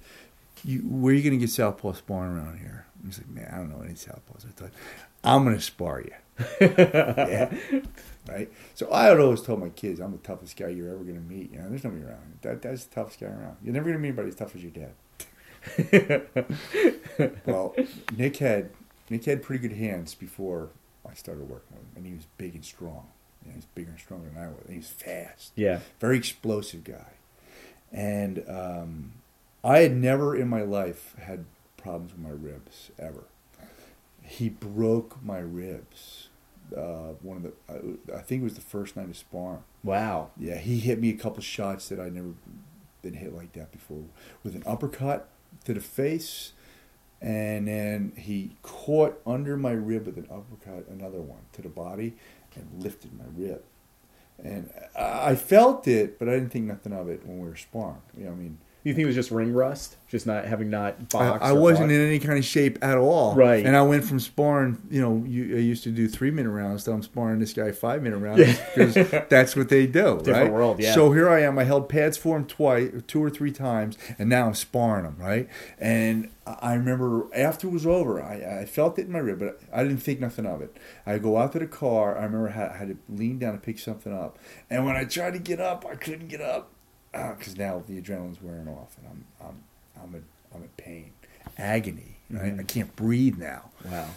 [0.63, 2.85] you, where are you going to get southpaw sparring around here?
[3.05, 4.45] He's like, man, I don't know any southpaws.
[4.47, 4.71] I thought,
[5.23, 6.11] I'm going to spar you.
[6.61, 7.53] yeah.
[8.27, 8.51] Right?
[8.73, 11.21] So I had always told my kids, I'm the toughest guy you're ever going to
[11.21, 11.51] meet.
[11.51, 12.39] You know, there's nobody around.
[12.41, 13.57] That, that's the toughest guy around.
[13.63, 14.93] You're never going to meet anybody as tough as your dad.
[17.45, 17.75] well,
[18.15, 18.69] Nick had
[19.09, 20.69] Nick had pretty good hands before
[21.09, 23.07] I started working with him, and he was big and strong.
[23.43, 24.61] You know, he was bigger and stronger than I was.
[24.65, 25.79] And he was fast, Yeah.
[25.99, 27.13] very explosive guy.
[27.91, 29.13] And um,
[29.65, 31.45] I had never in my life had
[31.75, 33.23] problems with my ribs ever.
[34.21, 36.29] He broke my ribs.
[36.75, 39.63] Uh, one of the, I, I think it was the first night of sparring.
[39.83, 40.29] Wow.
[40.37, 42.33] Yeah, he hit me a couple shots that I'd never
[43.01, 44.03] been hit like that before,
[44.43, 45.29] with an uppercut
[45.65, 46.53] to the face,
[47.21, 52.13] and then he caught under my rib with an uppercut, another one to the body,
[52.55, 53.63] and lifted my rib.
[54.43, 57.55] And I I felt it, but I didn't think nothing of it when we were
[57.55, 58.01] sparring.
[58.17, 59.95] You know, I mean, You think it was just ring rust?
[60.07, 61.43] Just not having not I, boxed?
[61.43, 61.95] I or wasn't fought?
[61.95, 63.33] in any kind of shape at all.
[63.33, 63.65] Right.
[63.65, 66.83] And I went from sparring, you know, you, I used to do three minute rounds,
[66.83, 68.65] so I'm sparring this guy five minute rounds Yeah.
[68.75, 68.93] because
[69.27, 70.19] that's what they do.
[70.19, 70.51] Different right?
[70.51, 70.93] world, yeah.
[70.93, 71.57] So here I am.
[71.57, 75.17] I held pads for him twice, two or three times, and now I'm sparring him,
[75.17, 75.49] right?
[75.79, 79.39] And I I remember after it was over, I, I felt it in my rib,
[79.39, 80.77] but I didn't think nothing of it.
[81.03, 82.15] I go out to the car.
[82.19, 84.37] I remember I had, I had to lean down to pick something up,
[84.69, 86.69] and when I tried to get up, I couldn't get up
[87.37, 89.63] because now the adrenaline's wearing off, and I'm I'm
[90.03, 91.11] I'm in I'm in pain,
[91.57, 92.17] agony.
[92.29, 92.55] Right?
[92.55, 92.59] Mhm.
[92.59, 93.69] I can't breathe now.
[93.85, 94.07] Wow.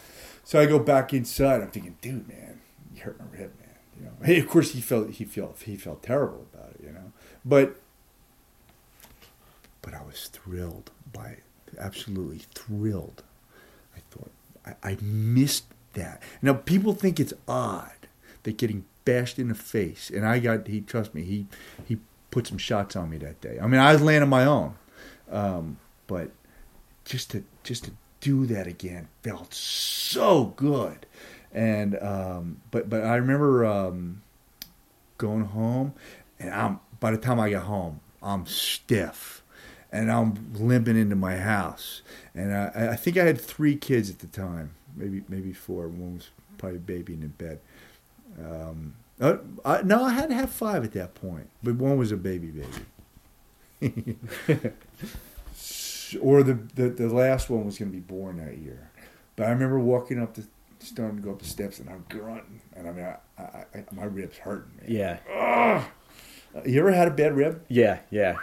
[0.45, 1.61] So I go back inside.
[1.61, 2.61] I'm thinking, dude, man,
[2.95, 3.69] you hurt my rib, man.
[3.99, 6.91] You know, hey, of course he felt he felt he felt terrible about it, you
[6.93, 7.13] know,
[7.45, 7.77] but
[9.83, 11.43] but I was thrilled by it,
[11.79, 13.23] absolutely thrilled.
[13.97, 14.31] I thought
[14.65, 16.23] I, I missed that.
[16.43, 17.93] Now people think it's odd
[18.45, 21.47] that getting bashed in the face, and I got he trust me he
[21.87, 21.99] he
[22.31, 23.59] put some shots on me that day.
[23.61, 24.75] I mean I was laying on my own,
[25.31, 26.31] um, but
[27.05, 31.07] just to just to do that again felt so good.
[31.53, 34.23] And um but but i remember um
[35.17, 35.95] going home
[36.39, 39.43] and i'm by the time i get home i'm stiff
[39.91, 42.03] and i'm limping into my house.
[42.35, 45.89] And i i think i had three kids at the time maybe maybe four.
[45.89, 47.61] One was probably babying in bed.
[48.39, 52.13] Um uh, I, no i had to have five at that point but one was
[52.13, 52.83] a baby baby
[56.21, 58.91] or the, the the last one was going to be born that year.
[59.37, 60.45] But I remember walking up the
[60.81, 63.85] starting to go up the steps and I'm grunting, and I mean, I, I, I,
[63.93, 64.73] my ribs hurting.
[64.81, 64.87] Man.
[64.91, 65.19] Yeah.
[66.55, 67.63] Uh, You ever had a bad rib?
[67.69, 68.01] Yeah.
[68.11, 68.37] Yeah.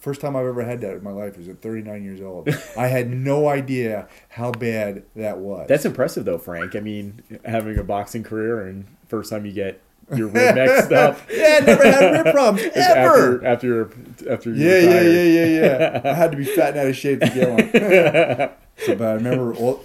[0.00, 2.48] First time I've ever had that in my life was at 39 years old.
[2.74, 5.68] I had no idea how bad that was.
[5.68, 6.74] That's impressive, though, Frank.
[6.74, 9.78] I mean, having a boxing career and first time you get
[10.16, 11.18] your rib mixed up.
[11.30, 13.44] yeah, I never had rib problems ever.
[13.44, 13.90] After after
[14.30, 16.00] after you Yeah, yeah, yeah, yeah, yeah.
[16.10, 18.50] I had to be fat and out of shape to get one.
[18.86, 19.82] so, but I remember all,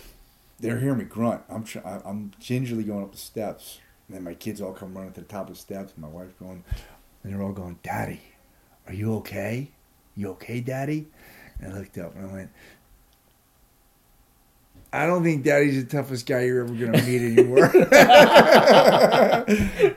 [0.59, 1.41] they're hearing me grunt.
[1.49, 4.93] I'm try, I- I'm gingerly going up the steps, and then my kids all come
[4.95, 5.93] running to the top of the steps.
[5.93, 6.63] And my wife's going,
[7.23, 8.21] and they're all going, "Daddy,
[8.87, 9.71] are you okay?
[10.15, 11.07] You okay, Daddy?"
[11.59, 12.49] And I looked up and I went.
[15.03, 17.69] I don't think Daddy's the toughest guy you're ever gonna meet anymore.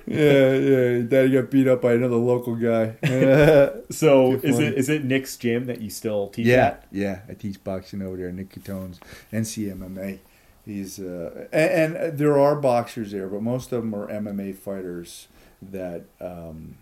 [0.06, 1.02] yeah, yeah.
[1.02, 2.94] Daddy got beat up by another local guy.
[3.90, 6.86] So Good is it is it Nick's gym that you still teach Yeah, at?
[6.92, 7.20] yeah.
[7.28, 8.30] I teach boxing over there.
[8.32, 9.00] Nick Catone's
[9.32, 10.18] NCMMA.
[10.66, 15.28] He's uh, and, and there are boxers there, but most of them are MMA fighters
[15.62, 16.76] that um,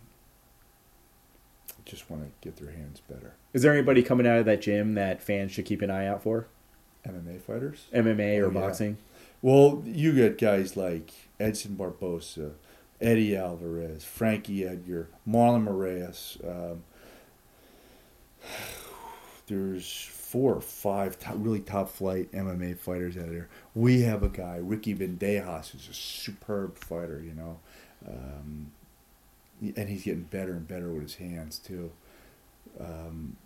[1.85, 3.35] just want to get their hands better.
[3.53, 6.23] Is there anybody coming out of that gym that fans should keep an eye out
[6.23, 6.49] for?
[7.07, 7.87] MMA fighters.
[7.95, 8.61] MMA or Oh, yeah.
[8.61, 8.99] boxing?
[9.43, 12.53] Well, you get guys like Edson Barbosa,
[13.01, 16.39] Eddie Alvarez, Frankie Edgar, Marlon Moraes.
[16.47, 16.83] Um,
[19.47, 23.49] there's four or five top, really top flight MMA fighters out there.
[23.75, 27.59] We have a guy, Ricky Bandejas, who's a superb fighter, you know.
[28.09, 28.73] Um,
[29.77, 31.93] and he's getting better and better with his hands, too.
[32.81, 33.37] Um,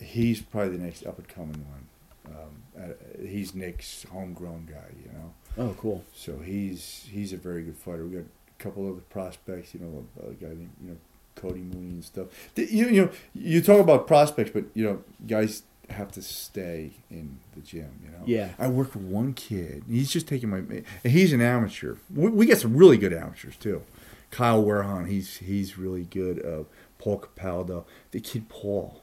[0.00, 1.86] he's probably the next up and coming one.
[2.26, 5.34] Um, uh, he's Nick's homegrown guy, you know.
[5.56, 6.04] Oh, cool.
[6.14, 8.04] So he's he's a very good fighter.
[8.04, 10.96] We got a couple other prospects, you know, a, guy named you know
[11.36, 12.28] Cody Mooney and stuff.
[12.56, 17.38] You you know you talk about prospects, but you know guys have to stay in
[17.54, 18.00] the gym.
[18.02, 18.24] You know.
[18.24, 18.50] Yeah.
[18.58, 19.84] I work with one kid.
[19.88, 20.82] He's just taking my.
[21.02, 21.96] He's an amateur.
[22.12, 23.82] We, we get some really good amateurs too.
[24.30, 26.44] Kyle Werhan, he's he's really good.
[26.44, 26.64] Uh,
[26.98, 29.00] Paul Capaldo, the kid Paul,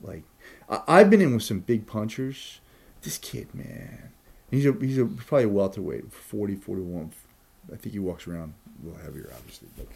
[0.00, 0.22] like
[0.68, 2.60] I, I've been in with some big punchers.
[3.02, 4.10] This kid, man,
[4.50, 7.12] he's a he's a probably a welterweight, 40, 41.
[7.72, 9.86] I think he walks around a little heavier, obviously, but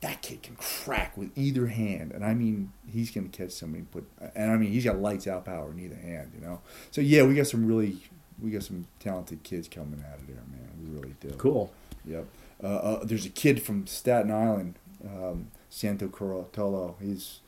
[0.00, 3.80] that kid can crack with either hand, and I mean he's going to catch somebody
[3.80, 4.04] and put,
[4.34, 6.60] and I mean he's got lights out power in either hand, you know.
[6.90, 7.98] So yeah, we got some really
[8.40, 10.70] we got some talented kids coming out of there, man.
[10.82, 11.30] We really do.
[11.36, 11.72] Cool.
[12.06, 12.26] Yep.
[12.62, 16.94] Uh, uh, there's a kid from Staten Island, um, Santo Corotolo.
[17.00, 17.40] He's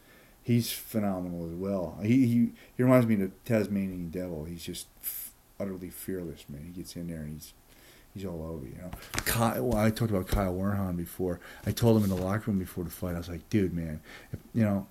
[0.43, 1.99] he's phenomenal as well.
[2.03, 4.45] He he, he reminds me of the Tasmanian Devil.
[4.45, 6.63] He's just f- utterly fearless, man.
[6.65, 7.53] He gets in there and he's
[8.15, 8.77] he's all over you.
[8.81, 8.91] know,
[9.25, 11.41] Kyle, well, I talked about Kyle Warnhan before.
[11.67, 13.15] I told him in the locker room before the fight.
[13.15, 14.01] I was like, dude, man,
[14.33, 14.87] if, you know.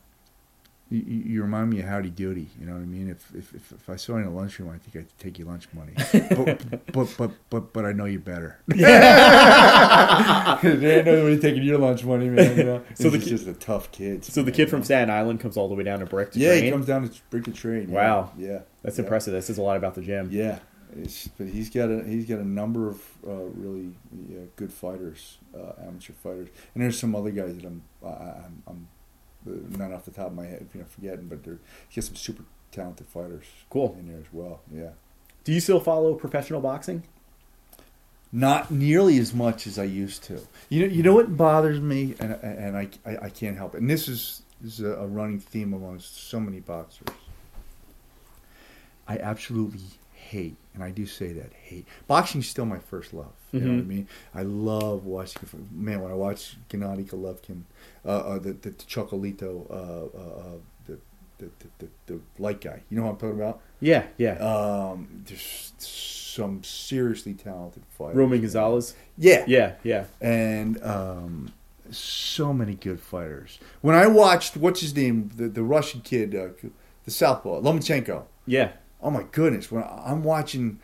[0.92, 2.50] You, you remind me of Howdy Doody.
[2.60, 3.10] You know what I mean?
[3.10, 5.48] If if, if, if I saw you in a lunchroom, I think I'd take your
[5.48, 5.94] lunch money.
[6.36, 6.62] but,
[6.94, 8.60] but but but but I know you better.
[8.76, 10.60] Yeah.
[10.62, 12.58] there ain't nobody taking your lunch money, man.
[12.58, 12.84] You know?
[12.96, 14.26] So so the the ki- just a tough kid.
[14.26, 16.50] So the kid from Staten Island comes all the way down to Brick to yeah,
[16.50, 16.64] train.
[16.66, 17.90] he comes down to Brick the train.
[17.90, 17.96] yeah.
[17.96, 18.32] Wow.
[18.38, 19.04] Yeah, That's yeah.
[19.04, 19.34] impressive.
[19.34, 20.28] That says a lot about the gym.
[20.32, 20.60] Yeah,
[20.98, 23.92] it's, but he's got a he's got a number of uh, really
[24.28, 28.64] yeah, good fighters, uh, amateur fighters, and there's some other guys that I'm I, I'm,
[28.68, 28.88] I'm
[29.48, 32.08] Uh, not off the top of my head, you know, forgetting, but there he's got
[32.08, 33.46] some super talented fighters.
[33.70, 33.96] Cool.
[34.00, 34.62] in there as well.
[34.74, 34.92] Yeah,
[35.44, 37.04] Do you still follow professional boxing?
[38.32, 40.40] not nearly as much as I used to.
[40.70, 43.82] You know, you know what bothers me, and and I I, I can't help it.
[43.82, 47.08] And this is this is a, running theme amongst so many boxers.
[49.08, 49.82] I absolutely
[50.14, 51.86] hate, and I do say that hate.
[52.08, 53.34] Boxing's still my first love.
[53.52, 53.88] You know what I Mhm.
[53.88, 54.08] mean?
[54.34, 55.42] I love watching.
[55.74, 57.64] Man, when I watch Gennady Golovkin,
[58.06, 60.44] uh, uh, the, the Chocolito, uh, uh, uh,
[60.88, 60.98] the,
[61.38, 62.82] the, the, the, the light guy.
[62.90, 63.60] You know what I'm talking about?
[63.82, 64.34] Yeah, yeah.
[64.36, 68.16] Um, there's some seriously talented fighters.
[68.16, 68.96] Roman Gonzalez.
[69.18, 70.06] Yeah, Yeah, yeah.
[70.22, 71.52] and um,
[71.92, 73.60] so many good fighters.
[73.82, 76.48] When I watched what's his name, the the Russian kid, uh,
[77.04, 78.24] the Southpaw, Lomachenko.
[78.48, 78.72] Yeah.
[79.04, 79.72] Oh my goodness!
[79.72, 80.80] When I'm watching,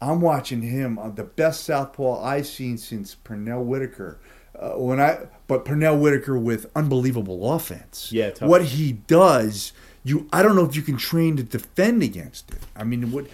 [0.00, 4.18] I'm watching him uh, the best Southpaw I've seen since Pernell Whitaker.
[4.58, 8.10] Uh, when I but Pernell Whitaker with unbelievable offense.
[8.12, 8.48] Yeah, tough.
[8.48, 9.72] what he does,
[10.04, 12.58] you I don't know if you can train to defend against it.
[12.74, 13.26] I mean, what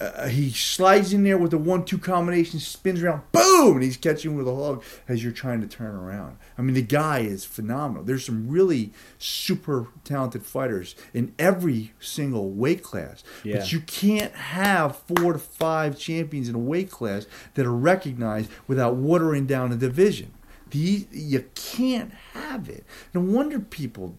[0.00, 4.34] uh, he slides in there with a one-two combination, spins around, boom, and he's catching
[4.36, 6.38] with a hug as you're trying to turn around.
[6.56, 8.02] I mean, the guy is phenomenal.
[8.02, 13.58] There's some really super talented fighters in every single weight class, Yeah.
[13.58, 18.50] but you can't have four to five champions in a weight class that are recognized
[18.66, 20.32] without watering down a division.
[20.70, 22.84] The, you can't have it.
[23.14, 24.16] No wonder people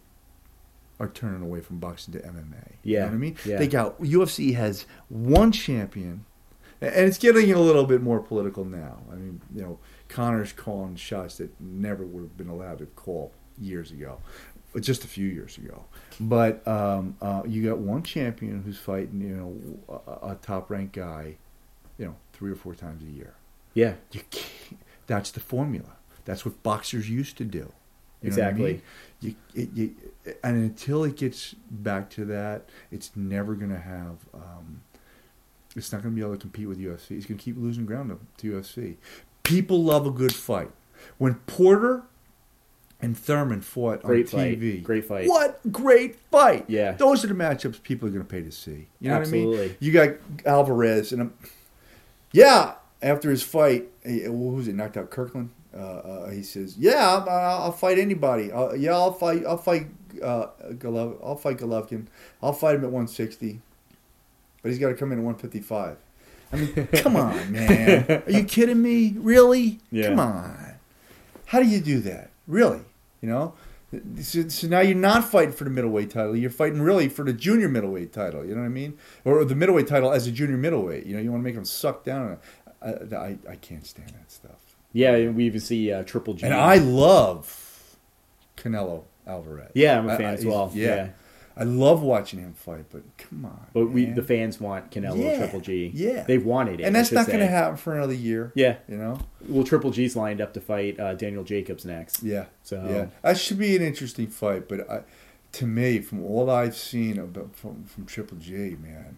[1.00, 2.72] are turning away from boxing to MMA.
[2.84, 3.38] You Yeah, know what I mean?
[3.46, 3.58] yeah.
[3.58, 6.26] They got UFC has one champion,
[6.82, 9.00] and it's getting a little bit more political now.
[9.12, 9.80] I mean, you know,
[10.10, 14.20] Conor's calling shots that never would have been allowed to call years ago,
[14.80, 15.86] just a few years ago.
[16.20, 20.94] But um, uh, you got one champion who's fighting, you know, a, a top ranked
[20.94, 21.36] guy,
[21.98, 23.34] you know, three or four times a year.
[23.74, 23.94] Yeah.
[24.12, 24.22] You
[25.08, 25.96] that's the formula.
[26.26, 27.58] That's what boxers used to do.
[27.60, 28.64] You know what I Exactly.
[28.74, 28.82] mean?
[29.20, 29.96] You, it, you,
[30.44, 34.18] and until it gets back to that, it's never going to have.
[34.34, 34.82] Um,
[35.76, 37.12] it's not going to be able to compete with UFC.
[37.12, 38.98] It's going to keep losing ground to, to UFC.
[39.44, 40.72] People love a good fight.
[41.18, 42.04] When Porter
[43.00, 44.60] and Thurman fought Great on fight.
[44.60, 45.28] TV, Great fight.
[45.28, 46.66] What great fight!
[46.68, 46.94] Yeah.
[46.94, 48.88] those are the matchups people are going to pay to see.
[49.00, 49.76] You know what I mean?
[49.80, 50.10] You got
[50.46, 51.34] Alvarez, and um,
[52.32, 54.76] yeah, after his fight, he, was it?
[54.76, 55.52] Knocked out Kirkland.
[55.78, 58.52] Uh, uh, he says, "Yeah, I'll, I'll fight anybody.
[58.52, 59.44] Uh, yeah, I'll fight.
[59.46, 59.88] I'll fight.
[60.22, 62.08] Uh, Golov, I'll fight Golovkin.
[62.42, 63.62] I'll fight him at 160,
[64.64, 65.98] but he's got to come in at 155.
[66.52, 68.24] I mean, come on, man.
[68.26, 69.14] Are you kidding me?
[69.18, 69.80] Really?
[69.92, 70.10] Yeah.
[70.10, 70.76] Come on.
[71.48, 72.32] How do you do that?
[72.48, 72.82] Really?
[73.22, 73.54] You know?
[74.22, 76.36] So, so now you're not fighting for the middleweight title.
[76.36, 78.44] You're fighting really for the junior middleweight title.
[78.44, 78.98] You know what I mean?
[79.24, 81.06] Or the middleweight title as a junior middleweight.
[81.06, 82.38] You know, you want to make them suck down.
[82.82, 84.67] I, I, I can't stand that stuff.
[84.94, 86.46] Yeah, we even see uh, Triple G.
[86.46, 87.96] And I love
[88.56, 89.72] Canelo Alvarez.
[89.76, 90.72] Yeah, I'm a fan I- as well.
[90.74, 90.88] Yeah.
[90.96, 91.10] Yeah.
[91.60, 93.66] I love watching him fight, but come on.
[93.74, 95.90] But we, the fans want Canelo Yeah, Triple G.
[95.92, 96.22] yeah.
[96.22, 96.84] They've wanted it.
[96.84, 98.52] and that's not going to happen for another year.
[98.54, 98.76] Yeah.
[98.88, 99.20] You know?
[99.50, 102.22] Well, Triple G's lined up to fight uh, Daniel Jacobs next.
[102.22, 102.46] Yeah.
[102.62, 104.70] So- yeah, that should be an interesting fight.
[104.70, 105.02] But I,
[105.54, 109.18] to me, from all I've seen about from, from Triple G, man,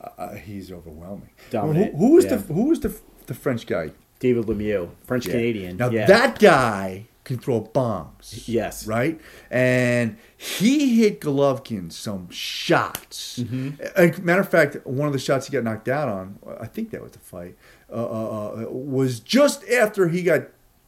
[0.00, 1.30] uh, he's overwhelming.
[1.50, 2.36] Dominant, Who, who was yeah.
[2.36, 3.90] the who was the the French guy?
[4.18, 5.32] David Lemieux, French Yeah.
[5.32, 5.76] Canadian.
[5.76, 6.06] Now yeah.
[6.06, 8.44] that guy can throw bombs.
[8.48, 8.86] Yes.
[8.86, 9.20] Right?
[9.50, 13.40] And he hit Golovkin some shots.
[13.40, 14.24] Mm-hmm.
[14.24, 17.02] Matter of fact, one of the shots he got knocked out on, I think that
[17.02, 17.56] was the fight,
[17.90, 20.42] uh, uh, uh, was just after he got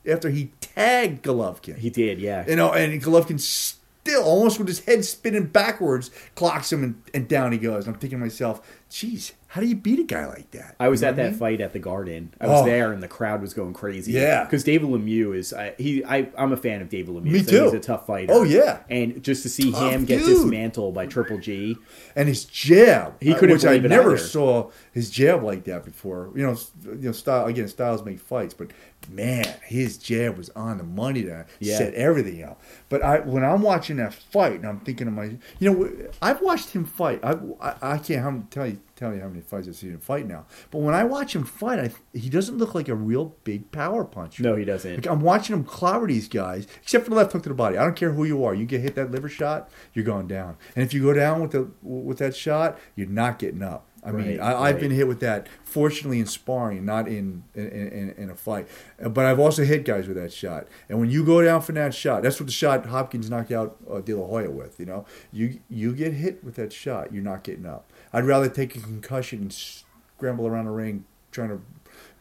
[0.08, 1.76] after he tagged Golovkin.
[1.78, 2.20] he did.
[2.20, 2.44] Yeah.
[2.48, 7.28] You know, and Golovkin still, almost with his head spinning backwards, clocks him and, and
[7.28, 7.86] down he goes.
[7.86, 10.76] I'm thinking to myself, geez, how do you beat a guy like that?
[10.78, 11.38] I was You know at what I that mean?
[11.38, 12.34] fight at the Garden.
[12.40, 12.64] I was Oh.
[12.66, 14.12] there, and the crowd was going crazy.
[14.12, 14.44] Yeah.
[14.44, 16.04] because David Lemieux is I, he.
[16.04, 17.24] I, I'm a fan of David Lemieux.
[17.24, 17.64] Me think too.
[17.64, 18.32] He's a tough fighter.
[18.32, 18.80] Oh, yeah.
[18.90, 21.76] and just to see Tough him get dismantled by Triple G.
[22.14, 23.14] and his jab.
[23.22, 24.18] He couldn't which I never either.
[24.18, 26.30] saw his jab like that before.
[26.34, 27.68] You know, you know, style again.
[27.68, 28.70] Styles make fights, but
[29.10, 31.22] man, his jab was on the money.
[31.22, 31.78] To Yeah.
[31.78, 32.60] set everything up.
[32.90, 36.42] But I, when I'm watching that fight, and I'm thinking to my, you know, I've
[36.42, 37.20] watched him fight.
[37.22, 40.26] I, I, I can't tell you tell you how many fights I've seen him fight
[40.26, 40.46] now.
[40.70, 44.04] But when I watch him fight, I, he doesn't look like a real big power
[44.04, 44.42] puncher.
[44.42, 44.94] No, he doesn't.
[44.96, 47.76] Like I'm watching him clobber these guys, except for the left hook to the body.
[47.76, 48.54] I don't care who you are.
[48.54, 50.56] You get hit that liver shot, you're going down.
[50.74, 53.84] And if you go down with the with that shot, you're not getting up.
[54.04, 54.80] I mean, Right, I, I've right.
[54.82, 55.48] been hit with that.
[55.64, 58.68] Fortunately, in sparring, not in in, in in a fight.
[59.00, 60.68] But I've also hit guys with that shot.
[60.88, 63.76] And when you go down for that shot, that's what the shot Hopkins knocked out
[63.90, 64.78] uh, De La Hoya with.
[64.78, 67.92] You know, you you get hit with that shot, you're not getting up.
[68.12, 71.60] I'd rather take a concussion and scramble around the ring trying to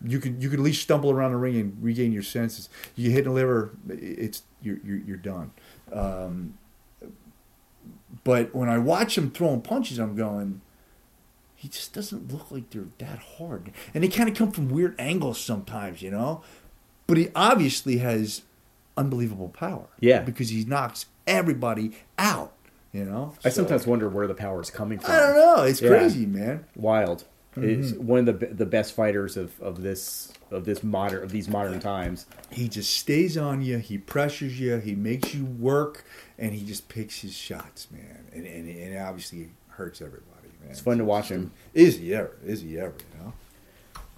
[0.05, 2.69] you could you could at least stumble around the ring and regain your senses.
[2.95, 5.51] You hit the liver, it's you're you're, you're done.
[5.91, 6.57] Um,
[8.23, 10.61] but when I watch him throwing punches, I'm going.
[11.55, 14.93] He just doesn't look like they're that hard, and they kind of come from weird
[14.99, 16.43] angles sometimes, you know.
[17.07, 18.43] But he obviously has
[18.95, 19.87] unbelievable power.
[19.99, 20.21] Yeah.
[20.21, 22.53] because he knocks everybody out.
[22.97, 23.33] You know.
[23.45, 25.11] I So- sometimes wonder where the power is coming from.
[25.11, 25.63] I don't know.
[25.63, 25.89] It's Yeah.
[25.89, 26.65] crazy, man.
[26.75, 27.25] Wild.
[27.55, 28.05] Is Mm-hmm.
[28.07, 31.79] one of the the best fighters of, of this of this modern of these modern
[31.79, 32.25] times.
[32.51, 33.77] he just stays on you.
[33.79, 34.77] He pressures you.
[34.77, 36.03] He makes you work,
[36.37, 38.25] and he just picks his shots, man.
[38.33, 40.69] And and, and obviously hurts everybody, man.
[40.71, 41.51] It's fun to watch him.
[41.73, 42.37] Is he ever?
[42.45, 42.93] Is he ever?
[43.15, 43.33] You know.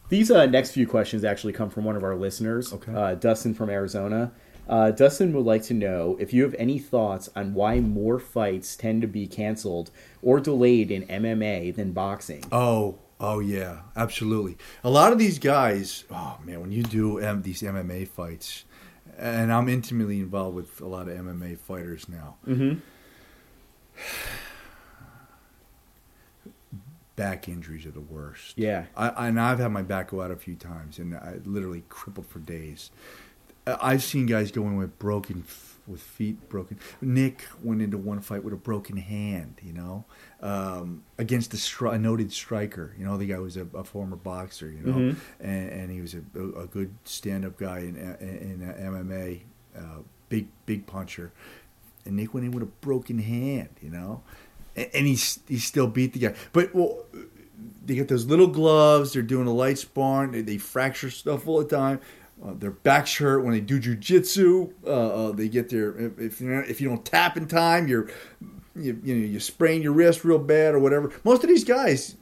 [0.10, 2.92] These uh, next few questions actually come from one of our listeners, Okay.
[2.94, 4.32] uh, Dustin from Arizona.
[4.70, 8.76] Uh, Dustin would like to know if you have any thoughts on why more fights
[8.76, 9.90] tend to be canceled
[10.22, 12.46] or delayed in MMA than boxing.
[12.52, 14.58] Oh, oh yeah, absolutely.
[14.84, 18.66] A lot of these guys, oh man, when you do these MMA fights,
[19.18, 22.36] and I'm intimately involved with a lot of MMA fighters now.
[22.48, 22.80] Mm-hmm.
[27.16, 28.58] Back injuries are the worst.
[28.58, 28.86] Yeah.
[28.96, 32.28] I, and I've had my back go out a few times, and I literally crippled
[32.28, 32.92] for days.
[33.70, 35.44] Uh, I've seen guys go in with broken,
[35.88, 36.80] with feet broken.
[37.02, 40.06] Nick went into one fight with a broken hand, you know,
[40.42, 42.94] um, against a, stri- a noted striker.
[42.98, 45.16] You know, the guy was a, a former boxer, you know, Mhm.
[45.40, 46.20] and, and he was a,
[46.60, 49.42] a good stand-up guy in, in, in MMA,
[49.78, 51.32] uh, big big puncher.
[52.06, 54.22] And Nick went in with a broken hand, you know,
[54.76, 55.16] and, and he
[55.48, 56.36] he still beat the guy.
[56.54, 57.04] But well,
[57.86, 59.14] they get those little gloves.
[59.14, 60.32] They're doing a light sparring.
[60.32, 62.00] They, they fracture stuff all the time.
[62.44, 64.72] Uh, their backs hurt when they do jujitsu.
[64.86, 68.10] Uh, uh, they get their if you if you don't tap in time, you're
[68.76, 71.12] you, you know you sprain your wrist real bad or whatever.
[71.26, 72.16] Most of these guys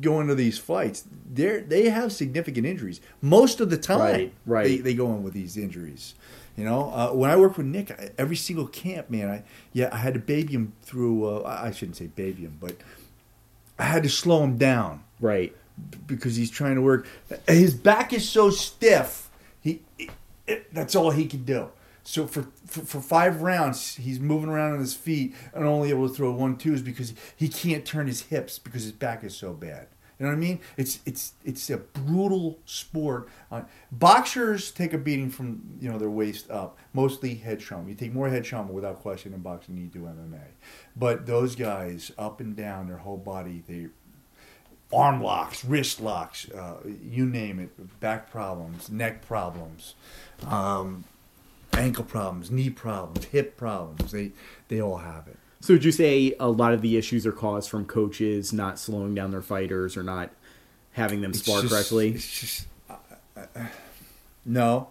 [0.00, 1.04] go into these fights.
[1.32, 4.00] They they have significant injuries most of the time.
[4.00, 4.64] Right, right.
[4.64, 6.14] They, they go in with these injuries.
[6.56, 9.90] You know, uh, when I worked with Nick, I- every single camp, man, I yeah,
[9.92, 11.24] I had to baby him through.
[11.24, 12.74] Uh, I I shouldn't say baby him, but
[13.78, 15.54] I had to slow him down Right.
[16.08, 17.06] because he's trying to work.
[17.46, 19.27] His back is so stiff.
[20.48, 21.70] It, that's all he can do.
[22.02, 26.08] So for, for for five rounds, he's moving around on his feet and only able
[26.08, 29.52] to throw one twos because he can't turn his hips because his back is so
[29.52, 29.88] bad.
[30.18, 30.60] You know what I mean?
[30.76, 33.28] It's it's it's a brutal sport.
[33.52, 37.88] Uh, boxers take a beating from you know their waist up, mostly head trauma.
[37.88, 40.40] You take more head trauma without question in boxing than you do MMA.
[40.96, 43.88] But those guys, up and down, their whole body, they
[44.92, 49.94] arm locks, wrist locks, uh, you name it, back problems, neck problems,
[50.46, 51.04] um,
[51.74, 54.12] ankle problems, knee problems, hip problems.
[54.12, 54.32] They
[54.68, 55.36] they all have it.
[55.60, 59.14] So would you say a lot of the issues are caused from coaches not slowing
[59.14, 60.30] down their fighters or not
[60.92, 62.10] having them It's spar just- correctly?
[62.12, 62.94] It's just uh,
[63.36, 63.66] uh,
[64.46, 64.88] no.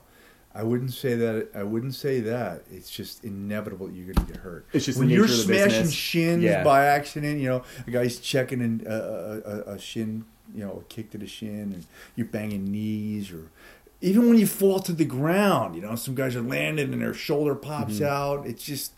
[0.58, 1.50] I wouldn't say that.
[1.54, 2.64] I wouldn't say that.
[2.72, 4.66] It's just inevitable you're going to get hurt.
[4.74, 5.94] It's just when the you're nature of the smashing business.
[5.94, 6.64] shins Yeah.
[6.64, 7.40] by accident.
[7.40, 11.28] You know, a guy's checking in a, a shin, you know, a kick to the
[11.28, 11.86] shin, and
[12.16, 13.52] you're banging knees, or
[14.02, 15.76] even when you fall to the ground.
[15.76, 18.06] You know, some guys are landing and their shoulder pops Mm-hmm.
[18.06, 18.48] out.
[18.48, 18.94] It's just.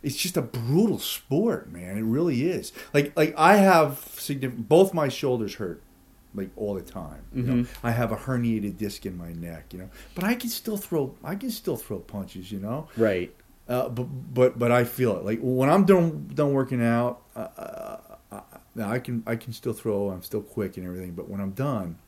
[0.00, 1.98] It's just a brutal sport, man.
[1.98, 2.70] It really is.
[2.94, 4.68] Like, like I have significant.
[4.68, 5.82] Both my shoulders hurt
[6.38, 7.22] like all the time.
[7.34, 7.52] You know?
[7.62, 7.68] Mhm.
[7.82, 11.14] I have a herniated disc in my neck, you know, but I can still throw.
[11.22, 12.88] I can still throw punches, you know.
[12.96, 13.34] Right.
[13.68, 15.24] Uh, but but but I feel it.
[15.24, 17.98] Like when I'm done done working out, uh, uh,
[18.32, 18.40] uh,
[18.74, 20.08] now I can I can still throw.
[20.10, 21.12] I'm still quick and everything.
[21.12, 21.98] But when I'm done,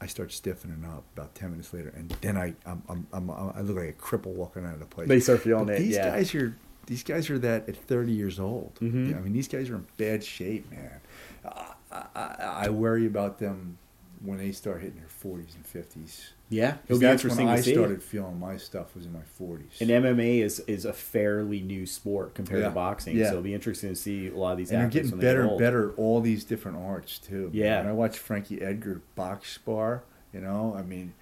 [0.00, 3.60] I start stiffening up about ten minutes later, and then I I'm, I'm, I'm I
[3.60, 5.08] look like a cripple walking out of the place.
[5.08, 6.10] They start feeling But it, These yeah.
[6.10, 6.56] guys are
[6.86, 8.72] these guys are that at 30 years old.
[8.80, 9.14] Mhm.
[9.16, 11.00] I mean, these guys are in bad shape, man.
[11.44, 12.34] Uh, I, I,
[12.66, 13.78] I worry about them
[14.20, 16.32] when they start hitting their forties and fifties.
[16.50, 19.80] Yeah, it'll be that's interesting when I started feeling my stuff was in my forties.
[19.80, 22.68] And MMA is is a fairly new sport compared Yeah.
[22.68, 23.24] to boxing, Yeah.
[23.26, 25.42] so it'll be interesting to see a lot of these and they're getting when better
[25.42, 27.50] and better all these different arts too.
[27.52, 27.78] Yeah.
[27.80, 31.12] When I watched Frankie Edgar box spar, you know, I mean,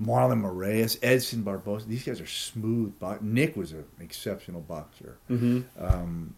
[0.00, 2.98] Marlon Moraes, Edson Barbosa, these guys are smooth.
[2.98, 5.16] Bo- Nick was an exceptional boxer.
[5.28, 6.34] hmm Um,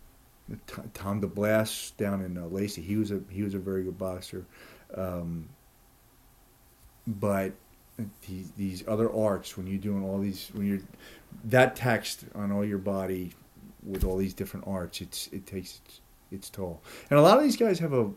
[0.95, 4.45] Tom DeBlass down in uh, Lacey, he was a he was a very good boxer.
[4.95, 5.49] Um,
[7.07, 7.53] but
[8.27, 10.81] these, these other arts, when you're doing all these, when you're
[11.45, 13.33] that text on all your body
[13.83, 16.83] with all these different arts, it's it takes its, its toll.
[17.11, 18.11] And a lot of these guys have a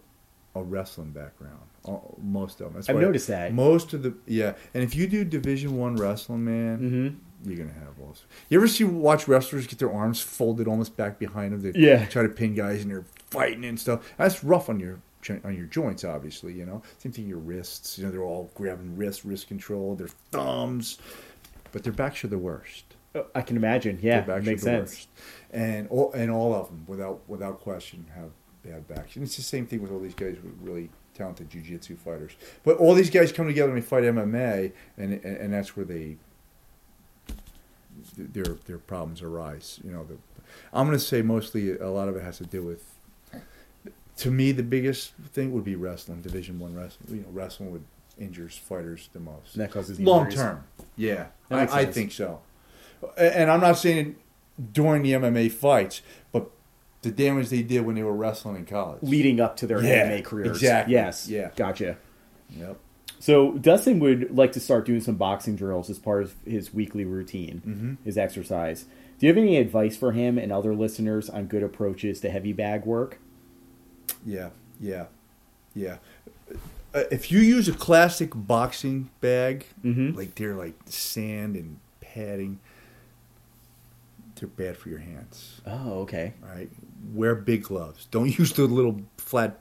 [0.55, 1.59] a wrestling background.
[1.83, 2.73] all- Most of them.
[2.75, 3.53] That's I've noticed that.
[3.53, 7.71] Most of the yeah, and if you do Division One wrestling, man, hmm you're gonna
[7.79, 8.25] have walls.
[8.49, 11.61] You ever see watch wrestlers get their arms folded almost back behind them?
[11.61, 12.05] They Yeah.
[12.07, 14.11] try to pin guys and they're fighting and stuff.
[14.17, 14.99] That's rough on your
[15.43, 16.53] on your joints, obviously.
[16.53, 17.27] You know, same thing.
[17.27, 17.97] Your wrists.
[17.97, 19.95] You know, they're all grabbing wrists, wrist control.
[19.95, 20.97] Their thumbs,
[21.71, 22.85] but their backs are the worst.
[23.15, 23.99] Oh, I can imagine.
[24.01, 24.91] Yeah, Their backs makes are the sense.
[24.91, 25.07] worst.
[25.51, 28.29] And all and all of them, without without question, have
[28.63, 29.15] bad backs.
[29.15, 32.31] And it's the same thing with all these guys with really talented jiu-jitsu fighters.
[32.63, 35.85] But all these guys come together and they fight MMA, and and, and that's where
[35.85, 36.17] they
[38.17, 39.79] their their problems arise.
[39.83, 40.17] You know, the,
[40.73, 42.83] I'm going to say mostly a lot of it has to do with.
[44.17, 47.15] To me, the biggest thing would be wrestling, Division One wrestling.
[47.17, 47.83] You know, wrestling would
[48.19, 50.35] injures fighters the most And that causes long injuries.
[50.41, 50.63] term.
[50.97, 52.41] Yeah, I, I think so.
[53.17, 54.17] And I'm not saying
[54.73, 56.01] during the MMA fights,
[56.33, 56.49] but
[57.01, 58.99] the damage they did when they were wrestling in college.
[59.01, 60.49] leading up to their Yeah, MMA careers.
[60.49, 60.95] exactly.
[60.95, 61.29] Yes.
[61.29, 61.51] Yeah.
[61.55, 61.95] Gotcha.
[62.49, 62.77] Yep.
[63.19, 67.03] So Dustin would like to start doing some boxing drills as part of his weekly
[67.03, 68.05] routine, Mhm.
[68.05, 68.85] his exercise.
[69.19, 72.53] Do you have any advice for him and other listeners on good approaches to heavy
[72.53, 73.19] bag work?
[74.25, 74.49] Yeah.
[74.79, 75.07] Yeah.
[75.75, 75.97] Yeah.
[76.93, 80.15] Uh, if you use a classic boxing bag, Mhm.
[80.15, 82.59] like they're like sand and padding,
[84.35, 85.59] they're bad for your hands.
[85.67, 86.33] Oh, okay.
[86.41, 86.69] Right?
[87.13, 88.07] Wear big gloves.
[88.09, 89.59] Don't use the little flat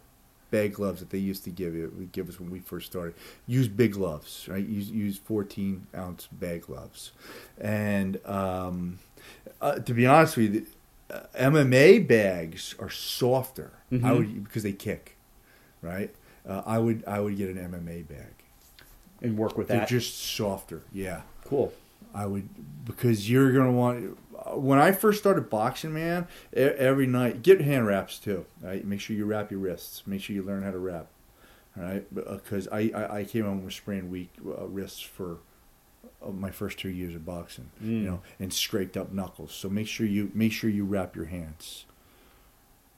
[0.50, 3.14] bag gloves that they used to give you give us when we first started.
[3.46, 4.64] Use big gloves, right?
[4.66, 7.12] Use use 14 ounce bag gloves.
[7.60, 8.98] And um,
[9.60, 10.66] uh, to be honest with you,
[11.08, 13.72] the, uh, MMA bags are softer.
[13.90, 14.16] I Mhm.
[14.18, 15.16] would because they kick,
[15.82, 16.14] right?
[16.46, 18.34] Uh, I would I would get an MMA bag.
[19.20, 19.78] And work with that.
[19.78, 20.82] They're just softer.
[20.92, 21.22] Yeah.
[21.44, 21.72] cool.
[22.14, 22.48] I would
[22.84, 24.18] because you're gonna want.
[24.54, 28.44] When I first started boxing, man, every night get hand wraps too.
[28.62, 30.02] Right, make sure you wrap your wrists.
[30.06, 31.06] Make sure you learn how to wrap.
[31.76, 35.38] All right, because I, I I came home with sprained weak uh, wrists for
[36.24, 38.04] uh, my first two years of boxing, you Mm.
[38.04, 39.52] know, and scraped up knuckles.
[39.52, 41.84] So make sure you make sure you wrap your hands.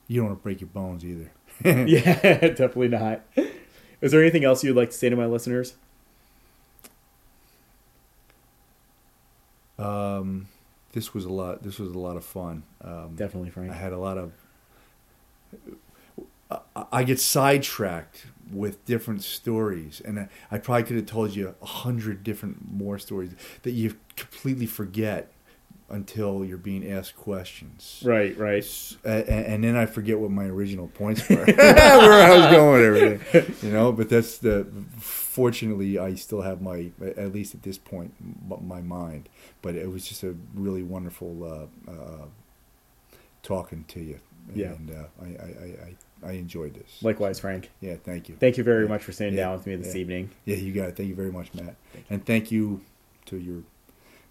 [0.08, 1.30] You don't want to break your bones either.
[1.64, 2.14] yeah,
[2.48, 3.22] definitely not.
[4.00, 5.74] Is there anything else you'd like to say to my listeners?
[9.78, 10.48] Um,
[10.92, 11.62] this was a lot.
[11.62, 12.62] This was a lot of fun.
[12.82, 13.70] Um, Definitely, Frank.
[13.70, 14.32] I had a lot of.
[16.50, 21.54] I- I get sidetracked with different stories, and I, I probably could have told you
[21.62, 23.30] a hundred different more stories
[23.62, 25.30] that you completely forget
[25.90, 28.02] until you're being asked questions.
[28.04, 28.62] Right, right.
[28.62, 32.46] S- a- a- And, then I forget what my original points were, where I was
[32.56, 33.92] going with everything, you know.
[33.92, 34.66] But that's the.
[34.98, 38.14] Fortunately, I still have my, at least at this point,
[38.66, 39.28] my mind.
[39.62, 42.24] But it was just a really wonderful uh, uh,
[43.42, 44.20] talking to you.
[44.54, 44.68] Yeah.
[44.72, 47.02] And uh, I, I, I, I I enjoyed this.
[47.02, 47.70] Likewise, Frank.
[47.80, 48.36] yeah, thank you.
[48.38, 48.90] Thank you very Yeah.
[48.90, 49.44] much for sitting Yeah.
[49.44, 50.00] down with me this Yeah.
[50.02, 50.30] evening.
[50.44, 50.96] Yeah, you got it.
[50.96, 51.76] Thank you very much, Matt.
[52.10, 52.82] And thank you
[53.26, 53.62] to your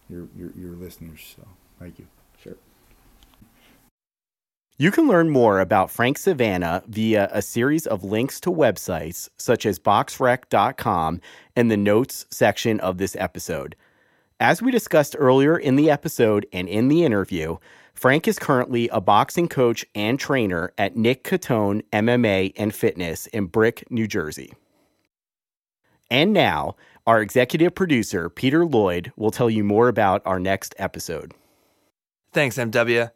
[0.09, 1.35] your your, your listeners.
[1.35, 1.47] So
[1.79, 2.07] thank you.
[2.41, 2.55] Sure.
[4.77, 9.65] You can learn more about Frank Savannah via a series of links to websites such
[9.65, 11.19] as boxrec.com
[11.55, 13.75] and the notes section of this episode.
[14.39, 17.57] As we discussed earlier in the episode and in the interview,
[17.93, 23.47] Frank is currently a boxing coach and trainer at Nick Catone MMA and Fitness in
[23.47, 24.53] Brick, New Jersey.
[26.09, 26.77] And now,
[27.07, 31.33] our executive producer, Peter Lloyd, will tell you more about our next episode.
[32.31, 33.11] Thanks, MW.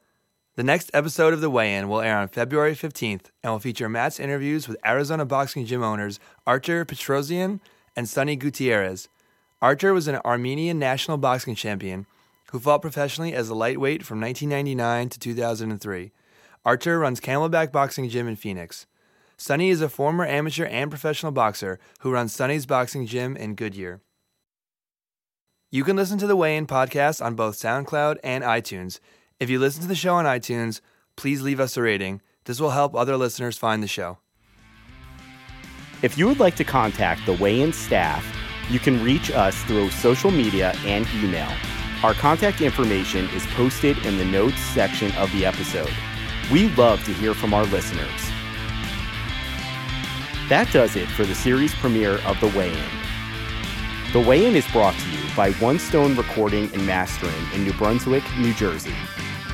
[0.55, 3.89] The next episode of The Weigh In will air on February 15th and will feature
[3.89, 7.59] Matt's interviews with Arizona boxing gym owners Archer Petrosian
[7.95, 9.07] and Sonny Gutierrez.
[9.61, 12.05] Archer was an Armenian national boxing champion
[12.51, 16.11] who fought professionally as a lightweight from 1999 to 2003.
[16.65, 18.85] Archer runs Camelback Boxing Gym in Phoenix.
[19.43, 23.99] Sonny is a former amateur and professional boxer who runs Sonny's Boxing Gym in Goodyear.
[25.69, 29.01] You can listen to the Weigh In podcast on both SoundCloud and iTunes.
[29.41, 30.79] If you listen to the show on iTunes,
[31.17, 32.21] please leave us a rating.
[32.45, 34.17] This will help other listeners find the show.
[36.01, 38.25] If you would like to contact the Weigh In staff,
[38.69, 41.51] you can reach us through social media and email.
[42.01, 45.91] Our contact information is posted in the notes section of the episode.
[46.49, 48.32] We love to hear from our listeners.
[50.53, 54.11] That does it for the series premiere of The Weigh In.
[54.11, 57.73] The Weigh In is brought to you by One Stone Recording and Mastering in New
[57.73, 58.93] Brunswick, New Jersey.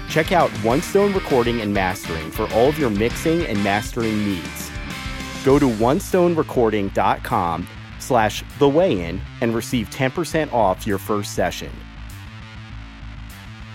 [0.09, 4.69] Check out One Stone Recording and Mastering for all of your mixing and mastering needs.
[5.45, 7.67] Go to onestonerecording.com
[7.99, 11.71] slash the weigh-in and receive 10% off your first session.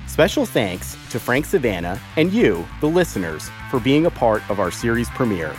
[0.08, 4.70] Special thanks to Frank Savannah and you, the listeners, for being a part of our
[4.70, 5.56] series premiere.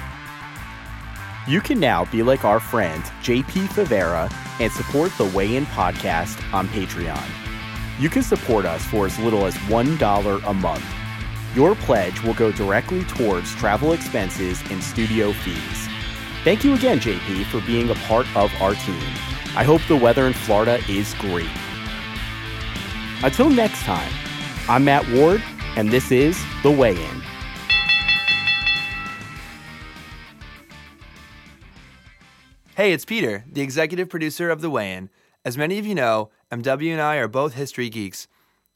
[1.48, 6.42] You can now be like our friend JP Favera and support the Weigh In podcast
[6.52, 7.24] on Patreon.
[8.00, 10.84] You can support us for as little as $1 a month.
[11.54, 15.88] Your pledge will go directly towards travel expenses and studio fees.
[16.44, 19.04] Thank you again, JP, for being a part of our team.
[19.56, 21.48] I hope the weather in Florida is great.
[23.22, 24.12] Until next time,
[24.68, 25.44] I'm Matt Ward,
[25.76, 27.22] and this is The Weigh In.
[32.76, 35.10] Hey, it's Peter, the executive producer of The Weigh In.
[35.46, 38.28] As many of you know, MW and I are both history geeks.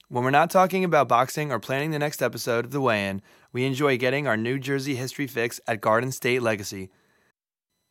[0.07, 3.21] When we're not talking about boxing or planning the next episode of The Weigh In,
[3.51, 6.91] we enjoy getting our New Jersey history fix at Garden State Legacy.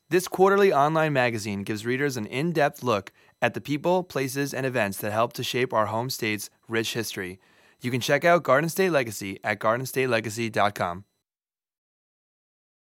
[0.08, 4.64] This quarterly online magazine gives readers an in depth look at the people, places, and
[4.64, 7.38] events that help to shape our home state's rich history.
[7.82, 11.04] You can check out Garden State Legacy at gardenstatelegacy.com.